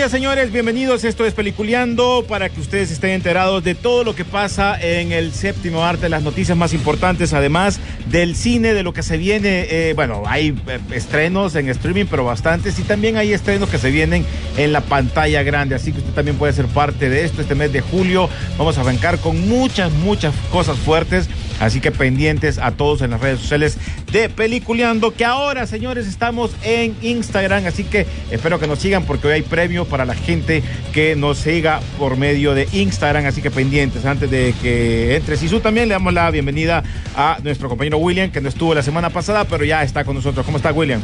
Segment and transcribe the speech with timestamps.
[0.00, 0.50] Días, señores.
[0.50, 1.04] Bienvenidos.
[1.04, 5.34] Esto es Peliculeando para que ustedes estén enterados de todo lo que pasa en el
[5.34, 9.66] séptimo arte, las noticias más importantes, además del cine, de lo que se viene.
[9.68, 13.90] eh, bueno, hay eh, estrenos en streaming, pero bastantes, y también hay estrenos que se
[13.90, 14.24] vienen
[14.56, 15.74] en la pantalla grande.
[15.74, 18.30] Así que usted también puede ser parte de esto este mes de julio.
[18.56, 21.28] Vamos a arrancar con muchas, muchas cosas fuertes.
[21.60, 23.78] Así que pendientes a todos en las redes sociales
[24.10, 27.66] de Peliculeando, que ahora, señores, estamos en Instagram.
[27.66, 30.62] Así que espero que nos sigan porque hoy hay premio para la gente
[30.92, 33.26] que nos siga por medio de Instagram.
[33.26, 34.06] Así que pendientes.
[34.06, 36.82] Antes de que entre Sisu también le damos la bienvenida
[37.14, 40.46] a nuestro compañero William, que no estuvo la semana pasada, pero ya está con nosotros.
[40.46, 41.02] ¿Cómo está, William?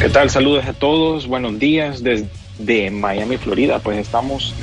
[0.00, 0.30] ¿Qué tal?
[0.30, 1.26] Saludos a todos.
[1.26, 3.80] Buenos días desde Miami, Florida.
[3.80, 4.54] Pues estamos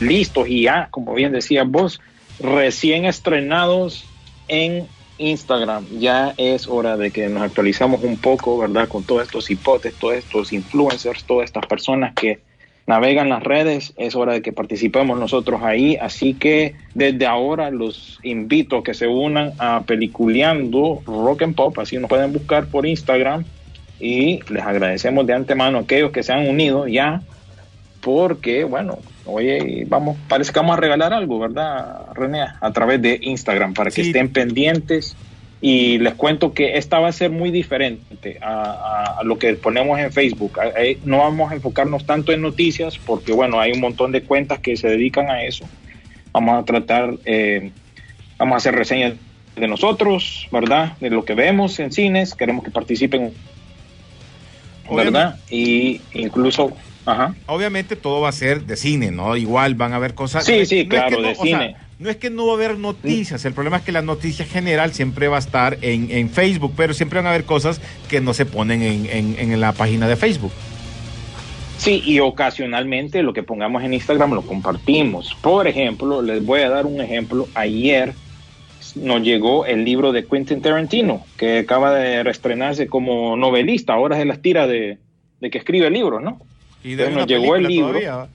[0.00, 2.00] listos y ya, como bien decías vos,
[2.40, 4.04] recién estrenados
[4.48, 4.86] en
[5.18, 5.86] Instagram.
[5.98, 8.88] Ya es hora de que nos actualizamos un poco, ¿verdad?
[8.88, 12.40] Con todos estos hipotes, todos estos influencers, todas estas personas que
[12.86, 13.94] navegan las redes.
[13.96, 15.96] Es hora de que participemos nosotros ahí.
[15.96, 21.78] Así que desde ahora los invito a que se unan a Peliculeando Rock and Pop.
[21.78, 23.44] Así nos pueden buscar por Instagram
[24.00, 27.22] y les agradecemos de antemano a aquellos que se han unido ya,
[28.04, 32.42] porque, bueno, oye, vamos, parece que vamos a regalar algo, ¿verdad, René?
[32.60, 35.16] A través de Instagram, para que estén pendientes.
[35.60, 39.54] Y les cuento que esta va a ser muy diferente a, a- a lo que
[39.54, 40.58] ponemos en Facebook.
[41.06, 44.76] No vamos a enfocarnos tanto en noticias, porque, bueno, hay un montón de cuentas que
[44.76, 45.64] se dedican a eso.
[46.32, 47.70] Vamos a tratar, eh,
[48.36, 49.14] vamos a hacer reseñas
[49.56, 50.98] de nosotros, ¿verdad?
[51.00, 53.32] De lo que vemos en cines, queremos que participen,
[54.94, 55.36] ¿verdad?
[55.50, 56.72] Y incluso,
[57.06, 57.34] ajá.
[57.46, 59.36] Obviamente todo va a ser de cine, ¿no?
[59.36, 60.44] Igual van a haber cosas.
[60.44, 61.76] Sí, es- sí, no es claro, que no- de sea, cine.
[61.98, 64.92] no es que no va a haber noticias, el problema es que la noticia general
[64.92, 68.34] siempre va a estar en, en Facebook, pero siempre van a haber cosas que no
[68.34, 70.52] se ponen en, en- en la página de Facebook.
[71.76, 75.34] Sí, y ocasionalmente lo que pongamos en Instagram lo compartimos.
[75.42, 77.46] Por ejemplo, les voy a dar un ejemplo.
[77.54, 78.14] Ayer
[78.94, 83.92] nos llegó el libro de Quentin Tarantino, que acaba de reestrenarse como novelista.
[83.92, 84.98] Ahora se las tira de,
[85.40, 86.40] de que escribe libros, ¿no?
[86.84, 88.28] Y de llegó el libro.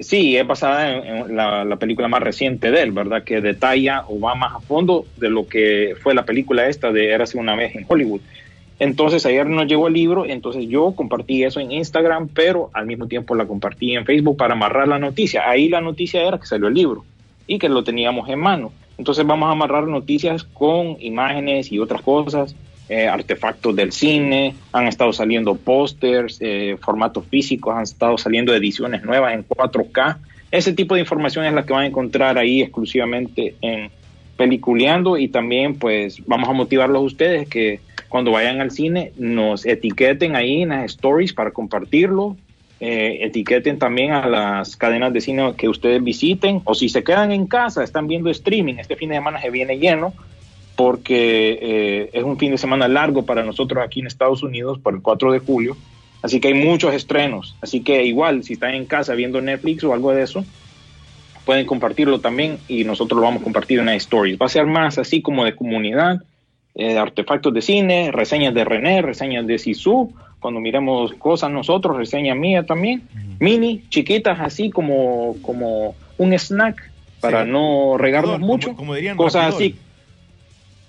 [0.00, 3.24] Sí, es basada en, en la, la película más reciente de él, ¿verdad?
[3.24, 7.10] Que detalla o va más a fondo de lo que fue la película esta de
[7.10, 8.20] Érase una vez en Hollywood.
[8.78, 13.08] Entonces ayer nos llegó el libro, entonces yo compartí eso en Instagram, pero al mismo
[13.08, 15.48] tiempo la compartí en Facebook para amarrar la noticia.
[15.50, 17.04] Ahí la noticia era que salió el libro
[17.48, 18.70] y que lo teníamos en mano.
[18.96, 22.54] Entonces vamos a amarrar noticias con imágenes y otras cosas,
[22.88, 29.02] eh, artefactos del cine, han estado saliendo pósters, eh, formatos físicos, han estado saliendo ediciones
[29.04, 30.16] nuevas en 4K.
[30.50, 33.90] Ese tipo de información es la que van a encontrar ahí exclusivamente en
[34.38, 39.66] Peliculeando y también pues vamos a motivarlos a ustedes que cuando vayan al cine nos
[39.66, 42.36] etiqueten ahí en las stories para compartirlo,
[42.80, 47.32] eh, etiqueten también a las cadenas de cine que ustedes visiten o si se quedan
[47.32, 50.14] en casa, están viendo streaming, este fin de semana se viene lleno
[50.78, 54.94] porque eh, es un fin de semana largo para nosotros aquí en Estados Unidos por
[54.94, 55.76] el 4 de julio,
[56.22, 59.92] así que hay muchos estrenos, así que igual si están en casa viendo Netflix o
[59.92, 60.44] algo de eso,
[61.44, 64.38] pueden compartirlo también y nosotros lo vamos a compartir en las stories.
[64.40, 66.22] Va a ser más así como de comunidad,
[66.76, 72.36] eh, artefactos de cine, reseñas de René, reseñas de Sisu, cuando miremos cosas nosotros, reseña
[72.36, 73.02] mía también,
[73.40, 76.88] mini, chiquitas así como, como un snack
[77.20, 77.50] para Sí.
[77.50, 79.74] no regarnos Como- mucho, como dirían, cosas así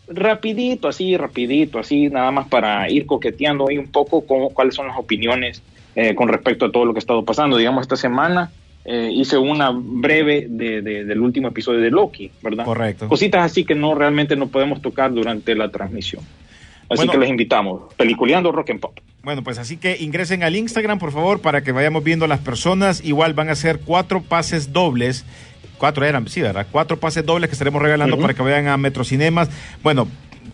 [0.10, 4.88] rapidito, así, rapidito, así, nada más para ir coqueteando ahí un poco con cuáles son
[4.88, 5.62] las opiniones
[5.96, 7.58] eh, con respecto a todo lo que ha estado pasando.
[7.58, 8.52] Digamos, esta semana
[8.86, 12.66] eh, hice una breve de, de- del último episodio de Loki, ¿verdad?
[12.66, 13.08] Correcto.
[13.08, 16.24] Cositas así que no realmente no podemos tocar durante la transmisión.
[16.90, 17.12] Así Bueno.
[17.12, 17.94] que les invitamos.
[17.96, 18.98] Peliculeando Rock and Pop.
[19.22, 23.04] Bueno, pues así que ingresen al Instagram, por favor, para que vayamos viendo las personas.
[23.06, 25.24] Igual van a ser cuatro pases dobles.
[25.80, 26.68] Cuatro eran, sí, ¿verdad?
[26.72, 29.50] Cuatro pases dobles que estaremos regalando para que vayan a Metrocinemas.
[29.82, 30.08] Bueno,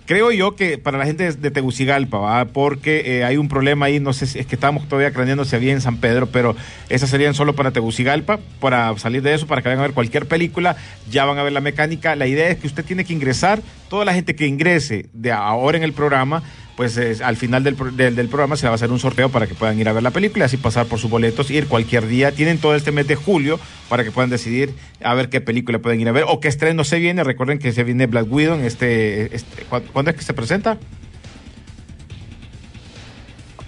[0.06, 2.45] creo yo que para la gente de Tegucigalpa, ¿va?
[2.45, 5.56] porque eh, hay un problema ahí, no sé si es que estábamos todavía craneando si
[5.56, 6.56] había en San Pedro, pero
[6.89, 10.27] esas serían solo para Tegucigalpa, para salir de eso, para que vayan a ver cualquier
[10.27, 10.75] película,
[11.10, 12.16] ya van a ver la mecánica.
[12.16, 15.77] La idea es que usted tiene que ingresar, toda la gente que ingrese de ahora
[15.77, 16.44] en el programa,
[16.75, 19.54] pues al final del, del, del programa se va a hacer un sorteo para que
[19.56, 22.31] puedan ir a ver la película, así pasar por sus boletos, ir cualquier día.
[22.33, 26.01] Tienen todo este mes de julio para que puedan decidir a ver qué película pueden
[26.01, 27.24] ir a ver o qué estreno se viene.
[27.24, 30.77] Recuerden que se viene Black Widow en este, este ¿cu- ¿cuándo es que se presenta?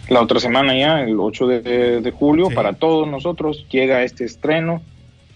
[0.09, 2.55] La otra semana ya, el 8 de, de julio, Sí.
[2.55, 4.81] para todos nosotros llega este estreno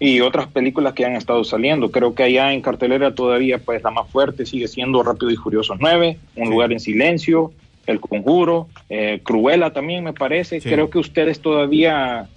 [0.00, 1.90] y otras películas que han estado saliendo.
[1.90, 5.74] Creo que allá en cartelera todavía pues la más fuerte sigue siendo Rápido y Furioso
[5.78, 6.50] 9, Un Sí.
[6.50, 7.52] lugar en silencio,
[7.86, 10.60] El Conjuro, eh, Cruella también me parece.
[10.60, 10.68] Sí.
[10.68, 12.28] Creo que ustedes todavía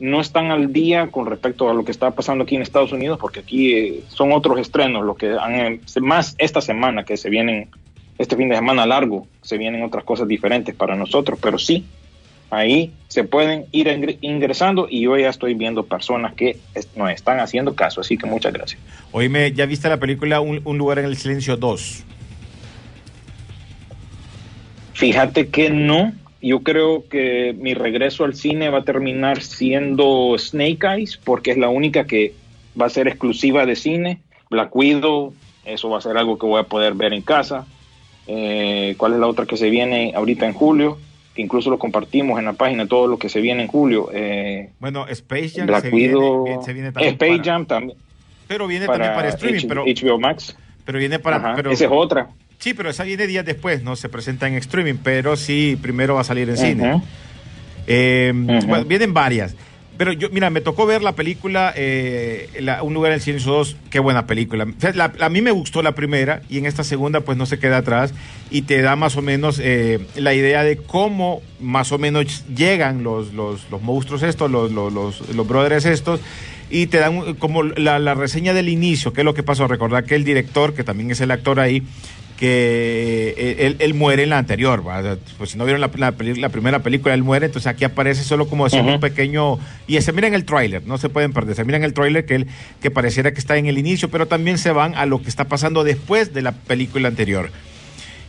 [0.00, 3.18] no están al día con respecto a lo que está pasando aquí en Estados Unidos
[3.20, 7.28] porque aquí eh, son otros estrenos, lo que han, eh, más esta semana que se
[7.30, 7.68] vienen
[8.16, 11.84] este fin de semana largo, se vienen otras cosas diferentes para nosotros, pero sí,
[12.50, 16.56] ahí se pueden ir ingre- ingresando y yo ya estoy viendo personas que
[16.96, 18.80] nos están haciendo caso, así que muchas gracias.
[19.12, 22.04] Oíme, ¿ya viste la película Un, Un lugar en el silencio 2?
[24.98, 26.12] Fíjate que no,
[26.42, 31.56] yo creo que mi regreso al cine va a terminar siendo Snake Eyes, porque es
[31.56, 32.34] la única que
[32.80, 34.18] va a ser exclusiva de cine.
[34.50, 35.34] Black Widow,
[35.64, 37.64] eso va a ser algo que voy a poder ver en casa.
[38.26, 40.98] Eh, ¿Cuál es la otra que se viene ahorita en julio?
[41.32, 44.10] Que incluso lo compartimos en la página, todo lo que se viene en julio.
[44.12, 47.98] Eh, Bueno, Space Jam Black se, Widow, viene, se viene también Space para- Jam también
[48.48, 50.56] pero viene para, también para streaming, H- pero, HBO Max.
[50.84, 51.36] pero viene para...
[51.36, 52.30] Ajá, pero, Esa es otra.
[52.58, 56.22] Sí, pero esa viene días después, no se presenta en streaming, pero sí, primero va
[56.22, 56.82] a salir en cine.
[56.94, 58.66] Ujú.
[58.66, 59.54] bueno, vienen varias.
[59.96, 63.50] Pero yo, mira, me tocó ver la película eh, la- Un lugar en el silencio
[63.52, 64.64] 2, qué buena película.
[64.64, 67.46] O sea, la- a mí me gustó la primera y en esta segunda pues no
[67.46, 68.14] se queda atrás
[68.50, 73.02] y te da más o menos eh, la idea de cómo más o menos llegan
[73.02, 76.20] los, los, los monstruos estos, los, los, los, los brothers estos
[76.70, 79.66] y te dan como la, la reseña del inicio, qué es lo que pasó.
[79.66, 81.82] Recordar que el director, que también es el actor ahí,
[82.38, 84.84] que eh, él, él muere en la anterior,
[85.36, 85.90] pues si no vieron la,
[86.36, 88.94] la primera película, él muere, entonces aquí aparece solo como haciendo Ujú.
[88.94, 89.58] un pequeño...
[89.88, 92.24] Y se mira en el tráiler, no se pueden perder, se mira en el tráiler
[92.26, 92.46] que, él,
[92.80, 95.44] que pareciera que está en el inicio, pero también se van a lo que está
[95.44, 97.50] pasando después de la película anterior.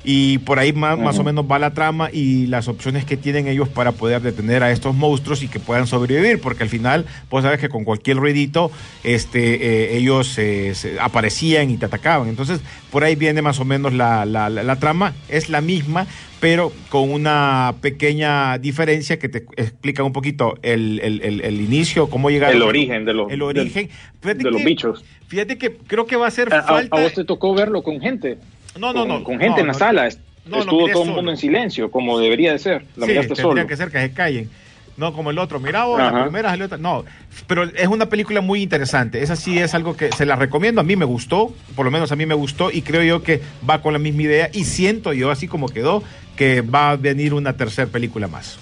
[0.04, 3.48] Y por ahí más, más o menos va la trama y las opciones que tienen
[3.48, 7.44] ellos para poder detener a estos monstruos y que puedan sobrevivir, porque al final, pues
[7.44, 8.72] sabes que con cualquier ruidito,
[9.04, 9.56] este,
[9.94, 12.30] eh, ellos eh, se aparecían y te atacaban.
[12.30, 16.08] Entonces, por ahí viene más o menos la, la- la- la trama, es la misma,
[16.40, 22.10] pero con una pequeña diferencia que te explica un poquito el, el- el- el inicio,
[22.10, 23.90] cómo llegar El origen de los, el origen.
[24.24, 25.04] de, los bichos.
[25.28, 26.96] Fíjate que creo que va a ser a- falta.
[26.98, 28.38] a vos te tocó verlo con gente.
[28.78, 29.24] No, no, con, no.
[29.24, 30.08] con gente en la sala.
[30.08, 32.86] Estuvo todo el mundo en silencio, como debería de ser.
[32.96, 33.68] La sí, miraste tendría solo.
[33.68, 34.50] que ser que se callen.
[35.00, 35.62] No, como el otro.
[35.62, 37.06] Mira, vos, la primera salió No,
[37.48, 39.22] pero es una película muy interesante.
[39.22, 40.82] Esa sí es algo que se la recomiendo.
[40.82, 43.42] A mí me gustó, por lo menos a mí me gustó y creo yo que
[43.68, 46.04] va con la misma idea y siento yo, así como quedó,
[46.36, 48.60] que va a venir una tercera película más.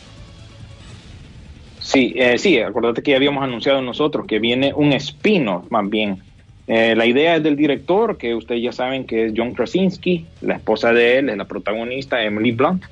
[1.80, 6.22] Sí, eh, sí, acuérdate que ya habíamos anunciado nosotros que viene un spin-off más bien.
[6.68, 10.56] Eh, la idea es del director, que ustedes ya saben que es John Krasinski, la
[10.56, 12.84] esposa de él es la protagonista, Emily Blunt,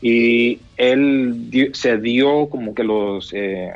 [0.00, 3.70] y él se dio como que los eh,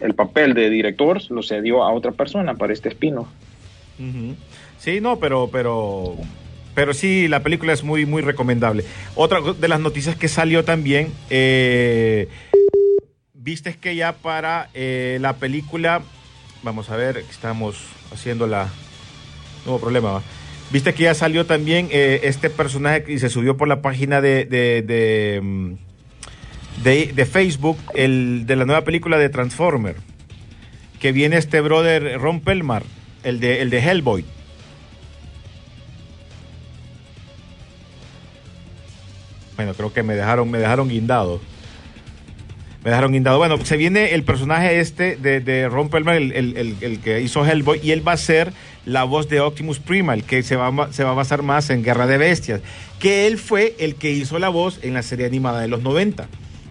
[0.00, 2.90] el papel de director lo cedió a otra persona para este.
[2.90, 4.34] Ujú.
[4.78, 6.16] Sí, no, pero, pero,
[6.74, 8.84] pero sí, la película es muy, muy recomendable.
[9.14, 12.28] Otra de las noticias que salió también, eh,
[13.34, 16.02] viste que ya para eh, la película,
[16.62, 17.76] vamos a ver, estamos
[18.12, 18.68] haciendo la,
[19.66, 20.22] hubo problema.
[20.70, 24.44] Viste que ya salió también eh, este personaje y se subió por la página de,
[24.44, 25.72] de, de, mm,
[26.84, 29.96] de- de Facebook, el de la nueva película de Transformer,
[31.00, 32.84] que viene este brother Ron Pelmar,
[33.24, 34.24] el de, el de Hellboy.
[39.56, 41.40] Bueno, creo que me dejaron, me dejaron guindado.
[42.84, 43.36] Me dejaron guindado.
[43.38, 47.80] Bueno, se viene el personaje este de, de el, el- el- el que hizo Hellboy,
[47.82, 48.52] y él va a ser
[48.86, 52.06] la voz de Optimus Primal, que se va, se va a basar más en Guerra
[52.06, 52.62] de Bestias,
[52.98, 56.26] que él fue el que hizo la voz en la serie animada de los 90.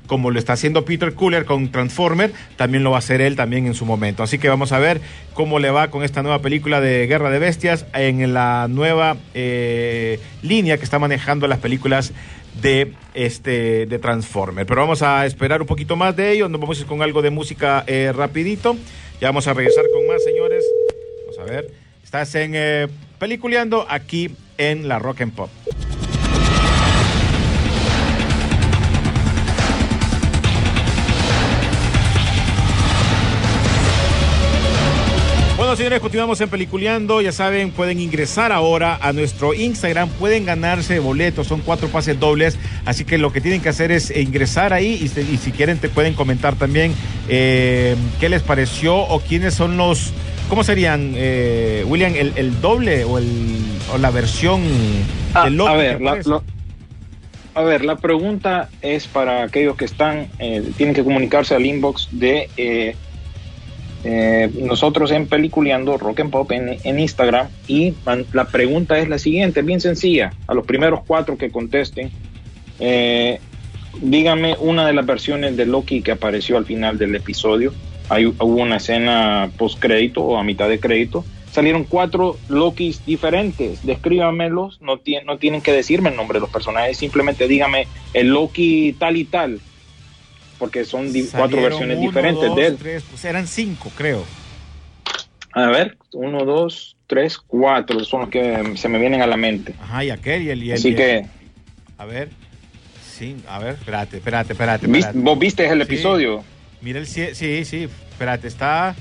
[0.07, 3.67] Como lo está haciendo Peter Cooler con Transformer, también lo va a hacer él también
[3.67, 4.23] en su momento.
[4.23, 5.01] Así que vamos a ver
[5.35, 10.19] cómo le va con esta nueva película de Guerra de Bestias en la nueva eh,
[10.41, 12.11] línea que está manejando las películas
[12.61, 14.65] de este de Transformer.
[14.65, 16.49] Pero vamos a esperar un poquito más de ello.
[16.49, 18.75] Nos vamos a ir con algo de música eh, rapidito.
[19.21, 20.63] Ya vamos a regresar con más, señores.
[21.25, 21.71] Vamos a ver.
[22.03, 22.87] Estás en eh,
[23.19, 25.49] Peliculeando aquí en la Rock and Pop.
[35.79, 37.21] Señores, continuamos en Peliculeando.
[37.21, 40.09] Ya saben, pueden ingresar ahora a nuestro Instagram.
[40.09, 41.47] Pueden ganarse boletos.
[41.47, 42.59] Son cuatro pases dobles.
[42.83, 44.99] Así que lo que tienen que hacer es ingresar ahí.
[45.01, 46.93] Y, se- y si quieren, te pueden comentar también
[47.29, 50.11] eh, qué les pareció o quiénes son los.
[50.49, 52.13] ¿Cómo serían, eh, William?
[52.13, 53.57] El, el doble o, el,
[53.93, 54.61] o la versión
[55.33, 56.41] Ah, del a ¿te ver, la,
[57.55, 62.09] a ver, la pregunta es para aquellos que están, eh, tienen que comunicarse al inbox
[62.11, 62.49] de
[64.03, 67.93] eh, nosotros en Peliculeando Rock and Pop en, Instagram y
[68.33, 72.11] la pregunta es la siguiente, bien sencilla, a los primeros cuatro que contesten,
[72.79, 73.39] eh,
[74.01, 77.73] díganme una de las versiones de Loki que apareció al final del episodio.
[78.09, 81.25] Hay, hubo una escena post crédito o a mitad de crédito.
[81.51, 83.85] Salieron cuatro Lokis diferentes.
[83.85, 84.79] Descríbamelos.
[84.81, 86.97] No, no tienen que decirme el nombre de los personajes.
[86.97, 89.59] Simplemente dígame el Loki tal y tal.
[90.59, 92.77] Porque son cuatro versiones uno, diferentes dos, de él.
[92.77, 94.23] tres, pues eran cinco, creo.
[95.53, 99.73] A ver, uno, dos, tres, cuatro son los que se me vienen a la mente.
[99.81, 100.63] Ajá, y aquel y el.
[100.63, 101.25] Y el- Así y el- que,
[101.97, 102.29] A ver.
[103.17, 104.87] Sí, a ver, espérate, espérate, espérate.
[104.87, 105.19] ¿vis- espérate.
[105.19, 105.83] ¿vos viste el Sí.
[105.83, 106.43] episodio?
[106.81, 108.95] Mira el sí, sí, espérate, está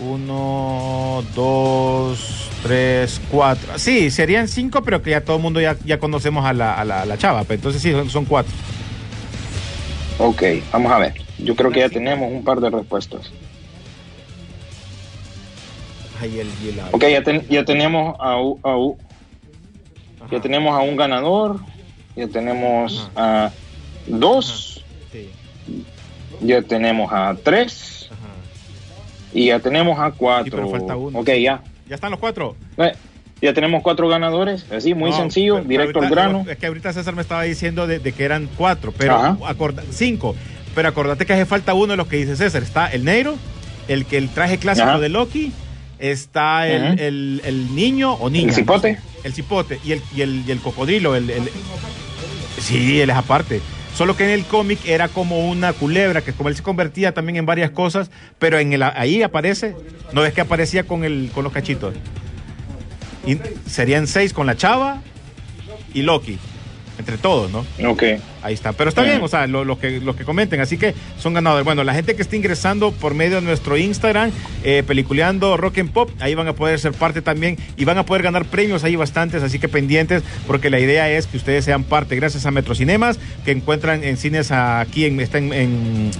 [0.00, 3.78] uno, dos, tres, cuatro.
[3.78, 6.84] Sí, serían cinco, pero que ya todo el mundo ya, ya conocemos a la, a
[6.84, 8.52] la, a la chava, pero entonces sí, son, son cuatro.
[10.22, 11.14] Ok, vamos a ver.
[11.38, 13.34] Yo creo que ya tenemos un par de respuestas.
[16.92, 18.76] Ok, ya, ten- ya tenemos a, a
[20.30, 21.60] ya tenemos a un ganador,
[22.14, 23.54] ya tenemos a
[24.04, 24.86] dos,
[26.42, 28.08] ya tenemos a tres
[29.32, 30.66] y ya tenemos a cuatro.
[31.18, 31.64] Ok, ya.
[31.86, 32.58] ¿Ya están los cuatro?
[33.42, 36.44] Ya tenemos cuatro ganadores, así, muy No, sencillo, pero- pero directo al grano.
[36.48, 39.16] Es que ahorita César me estaba diciendo de, de que eran cuatro, pero
[39.46, 40.34] acorda- cinco.
[40.74, 42.62] Pero acordate que hace falta uno de los que dice César.
[42.62, 43.36] Está el negro,
[43.88, 44.98] el que el traje clásico Ajá.
[45.00, 45.52] de Loki,
[45.98, 48.48] está el, el- el niño o niña.
[48.50, 48.98] ¿El cipote?
[49.24, 51.16] El cipote y el, y el, y el cocodrilo.
[51.16, 51.50] El, el-
[52.60, 53.60] sí, él es aparte.
[53.94, 57.36] Solo que en el cómic era como una culebra, que como él se convertía también
[57.36, 59.74] en varias cosas, pero en el, ahí aparece,
[60.12, 61.94] no es que aparecía con, el, con los cachitos.
[63.66, 65.02] Serían seis con la chava
[65.94, 66.38] y Loki,
[66.98, 67.64] entre todos, ¿no?
[67.88, 68.02] Ok.
[68.42, 68.72] Ahí está.
[68.72, 70.60] Pero está bien, o sea, lo, lo que, lo que comenten.
[70.60, 71.64] Así que son ganadores.
[71.64, 74.30] Bueno, la gente que esté ingresando por medio de nuestro Instagram,
[74.64, 78.06] eh, peliculeando Rock and Pop, ahí van a poder ser parte también y van a
[78.06, 79.42] poder ganar premios ahí bastantes.
[79.42, 83.50] Así que pendientes, porque la idea es que ustedes sean parte, gracias a Metrocinemas, que
[83.50, 86.10] encuentran en cines aquí, en, está en, en,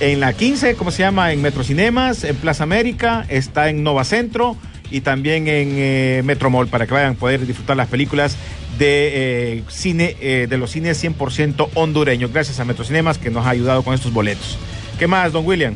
[0.00, 1.32] en la 15, ¿cómo se llama?
[1.32, 4.56] En Metrocinemas, en Plaza América, está en Nova Centro
[4.92, 8.36] y también en eh, Metromall para que vayan a poder disfrutar las películas
[8.78, 9.10] de
[9.58, 12.32] eh, cine, eh, de los cines 100% hondureños.
[12.32, 14.58] Gracias a Metrocinemas que nos ha ayudado con estos boletos.
[14.98, 15.74] ¿Qué más, don William?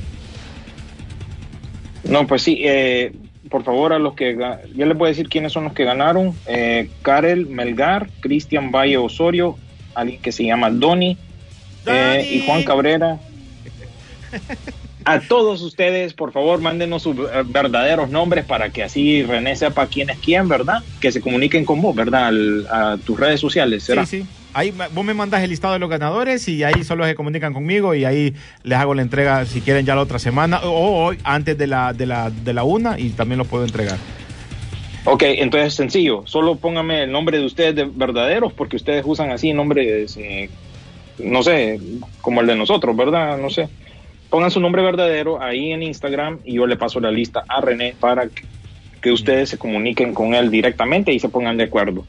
[2.04, 3.12] No, pues sí, eh,
[3.50, 6.34] por favor, a los que ya les voy a decir quiénes son los que ganaron.
[7.02, 9.56] Karel Melgar, Cristian Valle Osorio,
[9.94, 11.18] alguien que se llama Doni,
[11.86, 13.18] eh, y Juan Cabrera.
[15.08, 19.86] A todos ustedes, por favor, mándenos sus eh, verdaderos nombres para que así René sepa
[19.86, 20.82] quién es quién, ¿verdad?
[21.00, 22.26] Que se comuniquen con vos, ¿verdad?
[22.26, 24.04] Al- a tus redes sociales, ¿será?
[24.04, 24.26] Sí, sí.
[24.52, 27.94] Ahí vos me mandas el listado de los ganadores y ahí solo se comunican conmigo
[27.94, 28.34] y ahí
[28.64, 31.92] les hago la entrega si quieren ya la otra semana o hoy antes de la,
[31.92, 33.98] de la, de la una y también los puedo entregar.
[35.04, 39.52] Ok, entonces sencillo, solo póngame el nombre de ustedes de verdaderos porque ustedes usan así
[39.52, 40.50] nombres, eh,
[41.18, 41.78] no sé,
[42.22, 43.38] como el de nosotros, ¿verdad?
[43.38, 43.68] No sé.
[44.30, 47.94] Pongan su nombre verdadero ahí en Instagram y yo le paso la lista a René
[47.98, 52.04] para que, ustedes se comuniquen con él directamente y se pongan de acuerdo.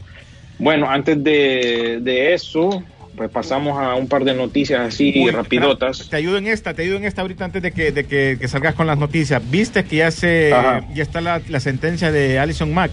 [0.57, 2.81] Bueno, antes de, de eso,
[3.15, 6.09] pues pasamos a un par de noticias así Uy, rapidotas.
[6.09, 8.47] Te ayudo en esta, te ayudo en esta ahorita antes de que, de que, que
[8.47, 9.43] salgas con las noticias.
[9.51, 10.87] Viste que ya se Ajá.
[10.95, 12.91] ya está la, la sentencia de Alison Mack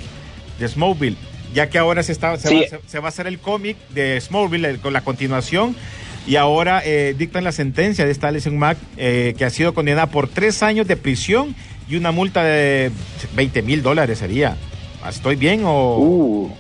[0.58, 1.16] de Smallville,
[1.54, 2.56] ya que ahora se está se, Sí.
[2.60, 5.74] va, se- se va a hacer el cómic de Smallville el- con la continuación.
[6.26, 10.06] Y ahora eh, dictan la sentencia de esta Alison Mack, eh, que ha sido condenada
[10.06, 11.54] por tres años de prisión
[11.88, 12.90] y una multa de
[13.36, 14.56] 20 mil dólares sería.
[15.08, 15.98] ¿Estoy bien o...?
[15.98, 16.50] Uh,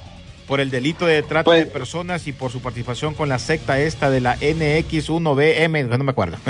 [0.46, 3.80] por el delito de trata Pues- de personas y por su participación con la secta
[3.80, 6.36] esta de la NX1BM, no me acuerdo.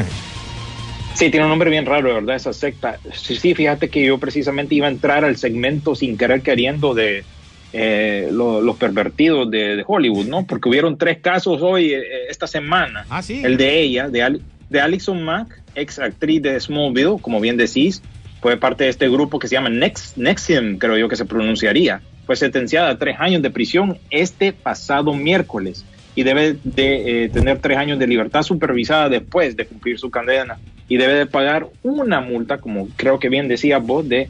[1.14, 2.98] Sí, tiene un nombre bien raro, de verdad, esa secta.
[3.12, 7.22] Sí, sí, fíjate que yo precisamente iba a entrar al segmento sin querer queriendo de
[7.74, 10.46] eh, lo- los pervertidos de, de Hollywood, ¿no?
[10.46, 13.04] Porque hubieron tres casos hoy, eh, esta semana.
[13.10, 13.42] Ah, sí.
[13.44, 14.40] El de ella, de, Al-
[14.70, 18.00] de Alison Mack, ex actriz de Smallville, como bien decís,
[18.40, 22.00] fue parte de este grupo que se llama Nex, Nexium, creo yo que se pronunciaría.
[22.26, 27.58] Fue sentenciada a tres años de prisión este pasado miércoles y debe de eh, tener
[27.58, 32.20] tres años de libertad supervisada después de cumplir su condena y debe de pagar una
[32.20, 34.28] multa, como creo que bien decía vos, de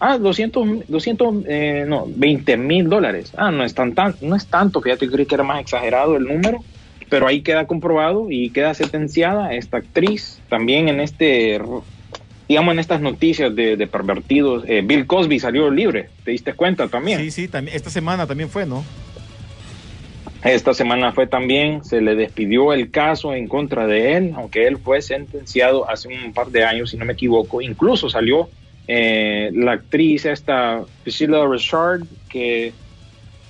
[0.00, 3.32] ah, 200, 200 eh, no, 20 mil dólares.
[3.36, 6.16] Ah, no es, tan, tan, no es tanto, fíjate, yo creí que era más exagerado
[6.16, 6.64] el número,
[7.08, 11.60] pero ahí queda comprobado y queda sentenciada esta actriz también en este,
[12.48, 14.64] digamos, en estas noticias de, de pervertidos.
[14.66, 17.20] Eh, Bill Cosby salió libre, ¿te diste cuenta también?
[17.20, 18.84] Sí, sí, también, esta semana también fue, ¿no?
[20.42, 24.78] Esta semana fue también, se le despidió el caso en contra de él, aunque él
[24.78, 27.60] fue sentenciado hace un par de años, si no me equivoco.
[27.60, 28.48] Incluso salió
[28.86, 32.72] eh, la actriz esta, Priscilla Richard, que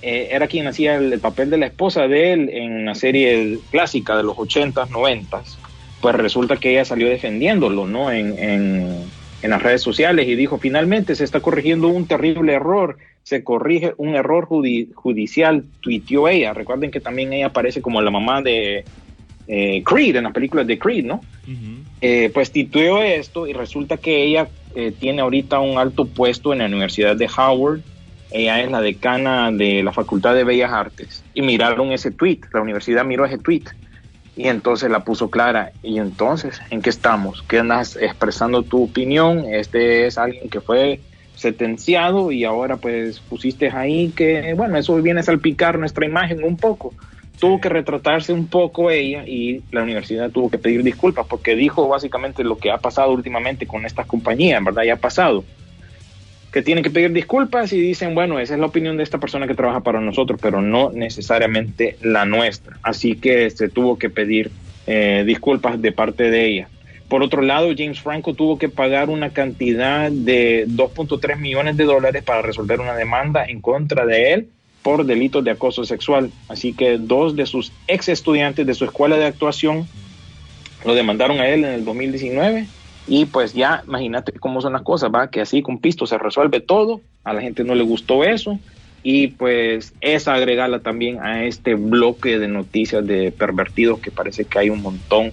[0.01, 3.59] eh, era quien hacía el, el papel de la esposa de él en una serie
[3.71, 5.57] clásica de los 80s, 90s.
[6.01, 8.11] Pues resulta que ella salió defendiéndolo, ¿no?
[8.11, 12.97] En, en, en las redes sociales y dijo, finalmente se está corrigiendo un terrible error
[13.23, 16.53] se corrige un error judi- judicial, tuiteó ella.
[16.53, 18.83] Recuerden que también ella aparece como la mamá de
[19.47, 21.21] eh, Creed, en las películas de Creed, ¿no?
[22.01, 26.59] Eh, pues tuiteó esto y resulta que ella eh, tiene ahorita un alto puesto en
[26.59, 27.81] la Universidad de Howard.
[28.31, 31.23] Ella es la decana de la Facultad de Bellas Artes.
[31.33, 33.63] Y miraron ese tweet, la universidad miró ese tweet.
[34.37, 35.71] Y entonces la puso clara.
[35.83, 37.43] Y entonces, ¿en qué estamos?
[37.47, 39.45] ¿Qué andas expresando tu opinión?
[39.45, 41.01] Este es alguien que fue
[41.35, 46.55] sentenciado y ahora pues pusiste ahí que, bueno, eso viene a salpicar nuestra imagen un
[46.55, 46.93] poco.
[47.41, 51.87] Tuvo que retratarse un poco ella y la universidad tuvo que pedir disculpas porque dijo
[51.87, 55.43] básicamente lo que ha pasado últimamente con estas compañías, en verdad ya ha pasado.
[56.53, 59.47] Que tienen que pedir disculpas y dicen, bueno, esa es la opinión de esta persona
[59.47, 62.77] que trabaja para nosotros, pero no necesariamente la nuestra.
[62.83, 64.51] Así que se tuvo que pedir
[64.85, 66.69] eh, disculpas de parte de ella.
[67.09, 72.23] Por otro lado, James Franco tuvo que pagar una cantidad de 2.3 millones de dólares
[72.23, 74.49] para resolver una demanda en contra de él
[74.83, 76.31] por delitos de acoso sexual.
[76.47, 79.87] Así que dos de sus ex estudiantes de su escuela de actuación
[80.85, 82.67] lo demandaron a él en el 2019
[83.07, 86.59] y pues ya imagínate cómo son las cosas, va que así con pisto se resuelve
[86.59, 88.59] todo, a la gente no le gustó eso.
[89.03, 94.59] Y pues es agregarla también a este bloque de noticias de pervertidos que parece que
[94.59, 95.31] hay un montón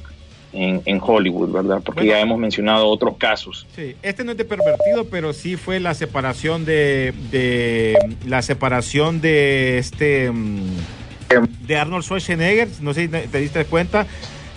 [0.52, 1.80] en, en Hollywood, ¿verdad?
[1.84, 2.12] Porque Bueno.
[2.12, 3.66] ya hemos mencionado otros casos.
[3.76, 9.20] Sí, este no es de pervertido, pero sí fue la separación de, de la separación
[9.20, 10.66] de este mm,
[11.66, 12.68] de Arnold Schwarzenegger.
[12.80, 14.06] No sé si te te diste cuenta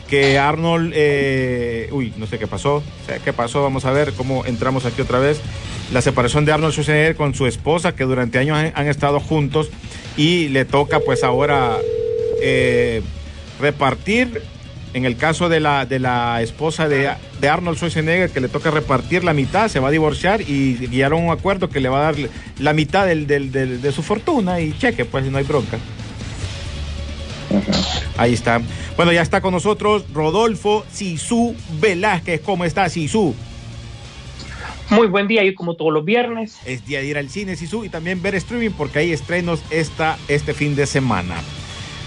[0.09, 3.61] que Arnold, eh, uy, no sé qué pasó, o sea, qué pasó.
[3.63, 5.41] Vamos a ver cómo entramos aquí otra vez.
[5.93, 9.69] La separación de Arnold Schwarzenegger con su esposa, que durante años han, han estado juntos
[10.15, 11.77] y le toca, pues ahora
[12.41, 13.01] eh,
[13.59, 14.41] repartir.
[14.93, 18.71] En el caso de la, de la esposa de, de Arnold Schwarzenegger, que le toca
[18.71, 22.11] repartir la mitad, se va a divorciar y guiaron un acuerdo que le va a
[22.11, 22.15] dar
[22.59, 25.77] la mitad del, del- del- de su fortuna y cheque, pues no hay bronca.
[28.17, 28.61] Ahí está.
[28.97, 32.41] Bueno, ya está con nosotros Rodolfo Sisu Velázquez.
[32.41, 33.33] ¿Cómo está Sisu?
[34.89, 36.57] Muy buen día y como todos los viernes.
[36.65, 40.17] Es día de ir al cine Sisu y también ver streaming porque hay estrenos esta,
[40.27, 41.35] este fin de semana.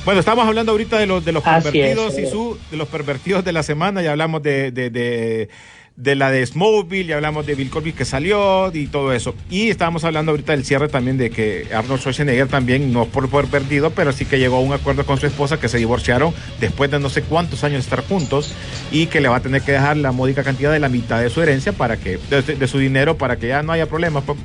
[0.05, 2.27] Bueno, estamos hablando ahorita de los, de los pervertidos, es, eh.
[2.27, 4.03] Sisu, de los pervertidos de la semana.
[4.03, 5.49] Ya hablamos de, de, de,
[5.97, 9.35] de la de Smallville, ya hablamos de Bill Cosby que salió y todo eso.
[9.49, 13.93] Y estábamos hablando ahorita del cierre también de que Arnold Schwarzenegger también, no por perdido,
[13.93, 17.01] pero sí que llegó a un acuerdo con su esposa que se divorciaron después de
[17.01, 18.53] no sé cuántos años de estar juntos
[18.93, 21.31] y que le va a tener que dejar la módica cantidad de la mitad de
[21.31, 24.23] su herencia para que, de, de su dinero para que ya no haya problemas.
[24.25, 24.37] pues.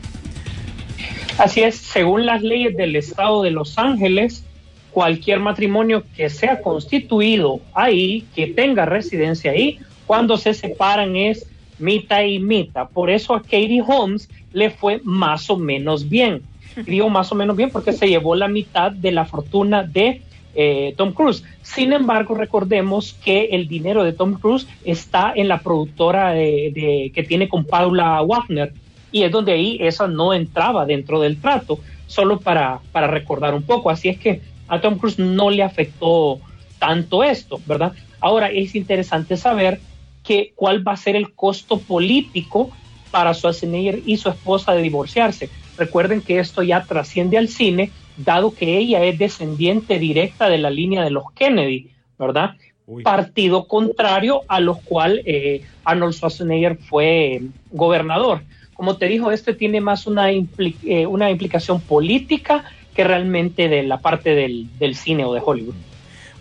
[1.38, 4.44] Así es, según las leyes del estado de Los Ángeles,
[4.92, 11.46] cualquier matrimonio que sea constituido ahí, que tenga residencia ahí, cuando se separan es
[11.78, 12.90] mitad y mitad.
[12.90, 16.42] Por eso a Katie Holmes le fue más o menos bien.
[16.86, 20.22] Digo más o menos bien porque se llevó la mitad de la fortuna de
[20.56, 21.44] eh, Tom Cruise.
[21.62, 27.12] Sin embargo, recordemos que el dinero de Tom Cruise está en la productora de- de-
[27.14, 28.74] que tiene con Paula Wagner
[29.12, 33.64] y es donde ahí esa no entraba dentro del trato, solo para, para recordar un
[33.64, 33.90] poco.
[33.92, 36.40] Así es que a Tom Cruise no le afectó
[36.78, 37.94] tanto esto, ¿verdad?
[38.22, 39.82] Ahora es interesante saber
[40.24, 42.72] que cuál va a ser el costo político
[43.12, 45.50] para Schwarzenegger y su esposa de divorciarse.
[45.78, 50.70] Recuerden que esto ya trasciende al cine, dado que ella es descendiente directa de la
[50.70, 52.52] línea de los Kennedy, ¿verdad?
[52.86, 53.04] Uy.
[53.04, 58.44] Partido contrario a los cual eh, Arnold Schwarzenegger fue gobernador.
[58.74, 63.84] Como te dijo, este tiene más una, impli- eh, una implicación política que realmente de
[63.84, 65.76] la parte del, del cine o de Hollywood.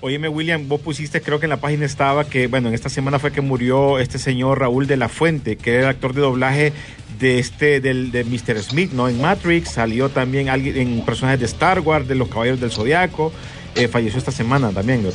[0.01, 3.19] Óyeme, William, vos pusiste, creo que en la página estaba que, bueno, en esta semana
[3.19, 6.73] fue que murió este señor Raúl de la Fuente, que era el actor de doblaje
[7.19, 8.63] de este, del, de Mr.
[8.63, 9.09] Smith, ¿no?
[9.09, 13.33] En Matrix, salió también alguien en personajes de Star Wars, de los Caballeros del Zodiaco,
[13.75, 15.11] eh, falleció esta semana también, ¿no?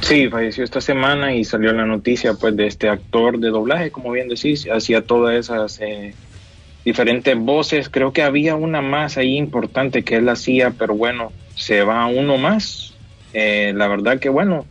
[0.00, 4.12] Sí, falleció esta semana y salió la noticia pues de este actor de doblaje, como
[4.12, 6.14] bien decís, hacía todas esas eh,
[6.86, 7.88] diferentes voces.
[7.88, 12.38] Creo que había una más ahí importante que él hacía, pero bueno, se va uno
[12.38, 12.94] más.
[13.34, 14.64] Eh, la verdad que bueno,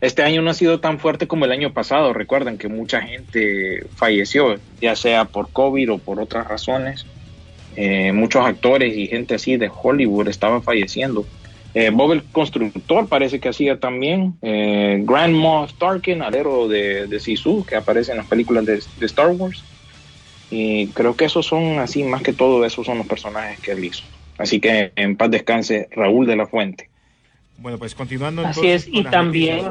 [0.00, 2.14] este año no ha sido tan fuerte como el año pasado.
[2.14, 7.04] Recuerden que mucha gente falleció, ya sea por COVID o por otras razones.
[7.76, 11.26] Eh, muchos actores y gente así de Hollywood estaban falleciendo.
[11.74, 14.38] Eh, Bob el Constructor parece que hacía también.
[14.40, 19.06] Eh, Grand Moff Tarkin, alero de, de Sisu, que aparece en las películas de, de
[19.06, 19.62] Star Wars.
[20.50, 23.84] Y creo que esos son así, más que todo, esos son los personajes que él
[23.84, 24.02] hizo.
[24.38, 26.88] Así que en paz descanse Raúl de la Fuente.
[27.58, 28.46] Bueno, pues continuando.
[28.46, 29.64] Así entonces es, y también,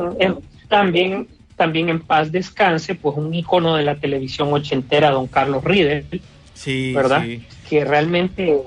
[0.68, 6.06] también, también en paz descanse, pues un ícono de la televisión ochentera, don Carlos Riedel,
[6.54, 7.24] Sí, ¿verdad?
[7.24, 7.44] sí.
[7.70, 8.58] que realmente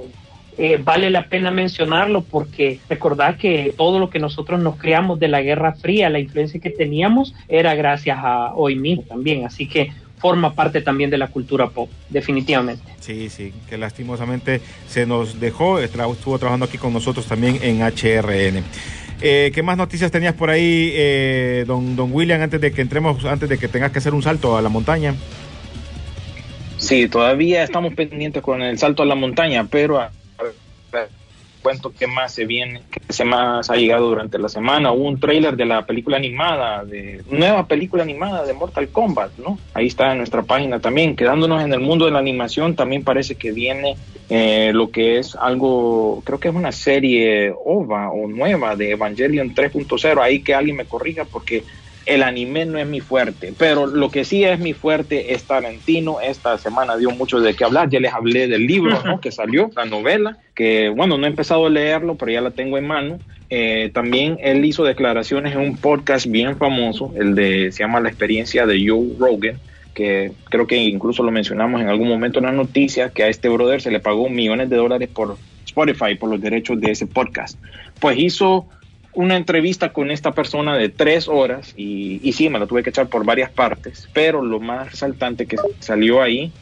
[0.56, 5.28] eh, vale la pena mencionarlo porque recordar que todo lo que nosotros nos creamos de
[5.28, 9.92] la Guerra Fría, la influencia que teníamos, era gracias a hoy mismo también, así que
[10.20, 12.82] forma parte también de la cultura pop, definitivamente.
[13.00, 18.62] Sí, sí, que lastimosamente se nos dejó, estuvo trabajando aquí con nosotros también en HRN.
[19.22, 23.24] Eh, ¿Qué más noticias tenías por ahí, eh, don, don William, antes de que entremos,
[23.24, 25.14] antes de que tengas que hacer un salto a la montaña?
[26.78, 30.06] Sí, todavía estamos pendientes con el salto a la montaña, pero a-
[30.94, 31.06] a-
[31.62, 34.92] cuento qué más se viene, qué se más ha llegado durante la semana.
[34.92, 39.58] Hubo un tráiler de la película animada, de nueva película animada de Mortal Kombat, ¿no?
[39.74, 41.16] Ahí está en nuestra página también.
[41.16, 43.96] Quedándonos en el mundo de la animación, también parece que viene
[44.28, 49.54] eh, lo que es algo, creo que es una serie OVA o nueva de Evangelion
[49.54, 50.20] 3.0.
[50.22, 51.64] Ahí que alguien me corrija porque
[52.06, 56.20] el anime no es mi fuerte, pero lo que sí es mi fuerte es Tarantino.
[56.20, 57.88] Esta semana dio mucho de qué hablar.
[57.90, 59.20] Ya les hablé del libro ¿no?
[59.20, 62.78] que salió, la novela, que bueno, no he empezado a leerlo, pero ya la tengo
[62.78, 63.18] en mano.
[63.50, 68.08] Eh, también él hizo declaraciones en un podcast bien famoso, el de se llama La
[68.08, 69.58] experiencia de Joe Rogan,
[69.92, 73.48] que creo que incluso lo mencionamos en algún momento en las noticias, que a este
[73.48, 75.36] brother se le pagó millones de dólares por
[75.66, 77.58] Spotify, por los derechos de ese podcast.
[77.98, 78.66] Pues hizo
[79.14, 82.90] una entrevista con esta persona de tres horas y, y sí, me la tuve que
[82.90, 86.52] echar por varias partes, pero lo más resaltante que salió ahí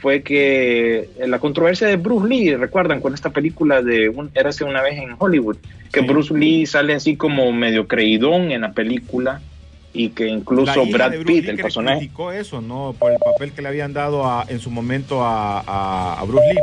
[0.00, 4.80] fue que la controversia de Bruce Lee, recuerdan con esta película de un, Érase una
[4.80, 5.56] vez en Hollywood,
[5.92, 6.06] que Sí.
[6.06, 9.40] Bruce Lee sale así como medio creidón en la película
[9.92, 12.94] y que incluso Brad Pitt, Lee el que personaje, criticó eso, ¿no?
[12.98, 16.46] Por el papel que le habían dado a- en su momento a, a- a Bruce
[16.54, 16.60] Lee.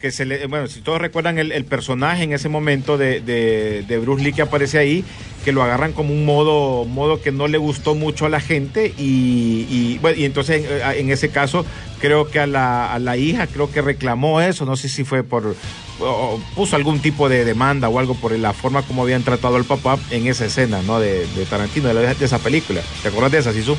[0.00, 3.84] Que se le, bueno, si todos recuerdan el, el personaje en ese momento de, de-
[3.86, 5.04] de Bruce Lee que aparece ahí,
[5.44, 8.94] que lo agarran como un modo, modo que no le gustó mucho a la gente
[8.96, 11.66] y, y, bueno, y entonces en, en ese caso
[11.98, 15.22] creo que a la, a la hija creo que reclamó eso, no sé si fue
[15.22, 15.58] por,
[15.98, 19.66] o puso algún tipo de demanda o algo por la forma como habían tratado al
[19.66, 20.98] papá en esa escena, ¿no?
[20.98, 22.86] De, de Tarantino, de, la- esa película.
[23.02, 23.78] ¿Te acuerdas de esa, Sisu?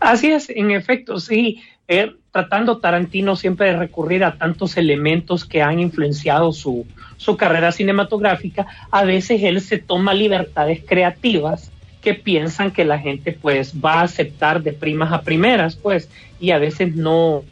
[0.00, 1.62] Así es, en efecto, sí.
[1.86, 6.86] eh, tratando Tarantino siempre de recurrir a tantos elementos que han influenciado su,
[7.16, 13.32] su carrera cinematográfica, a veces él se toma libertades creativas que piensan que la gente
[13.32, 16.08] pues va a aceptar de primas a primeras, pues,
[16.40, 17.44] y a veces no.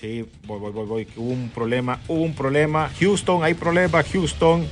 [0.00, 1.08] Sí, voy, voy, voy, voy.
[1.16, 2.90] Hubo un problema, hubo un problema.
[2.98, 4.66] Houston, hay problema, Houston.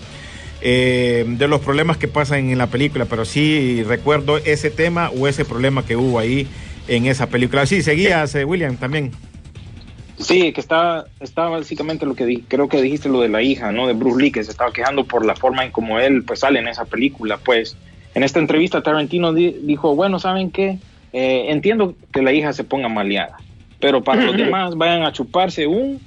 [0.66, 5.28] Eh, de los problemas que pasan en la película, pero sí recuerdo ese tema o
[5.28, 6.48] ese problema que hubo ahí
[6.88, 7.66] en esa película.
[7.66, 9.10] Sí, seguías, eh, William, también.
[10.18, 13.72] Sí, que está, está básicamente lo que di- creo que dijiste lo de la hija,
[13.72, 13.86] ¿no?
[13.86, 16.60] De Bruce Lee, que se estaba quejando por la forma en como él pues sale
[16.60, 17.36] en esa película.
[17.36, 17.76] Pues
[18.14, 20.78] en esta entrevista Tarantino di- dijo, bueno, ¿saben qué?
[21.12, 23.36] Eh, entiendo que la hija se ponga maleada,
[23.80, 26.00] pero para los demás vayan a chuparse un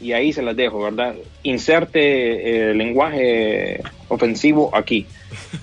[0.00, 1.14] y ahí se las dejo, ¿verdad?
[1.42, 5.06] Inserte eh, lenguaje ofensivo aquí.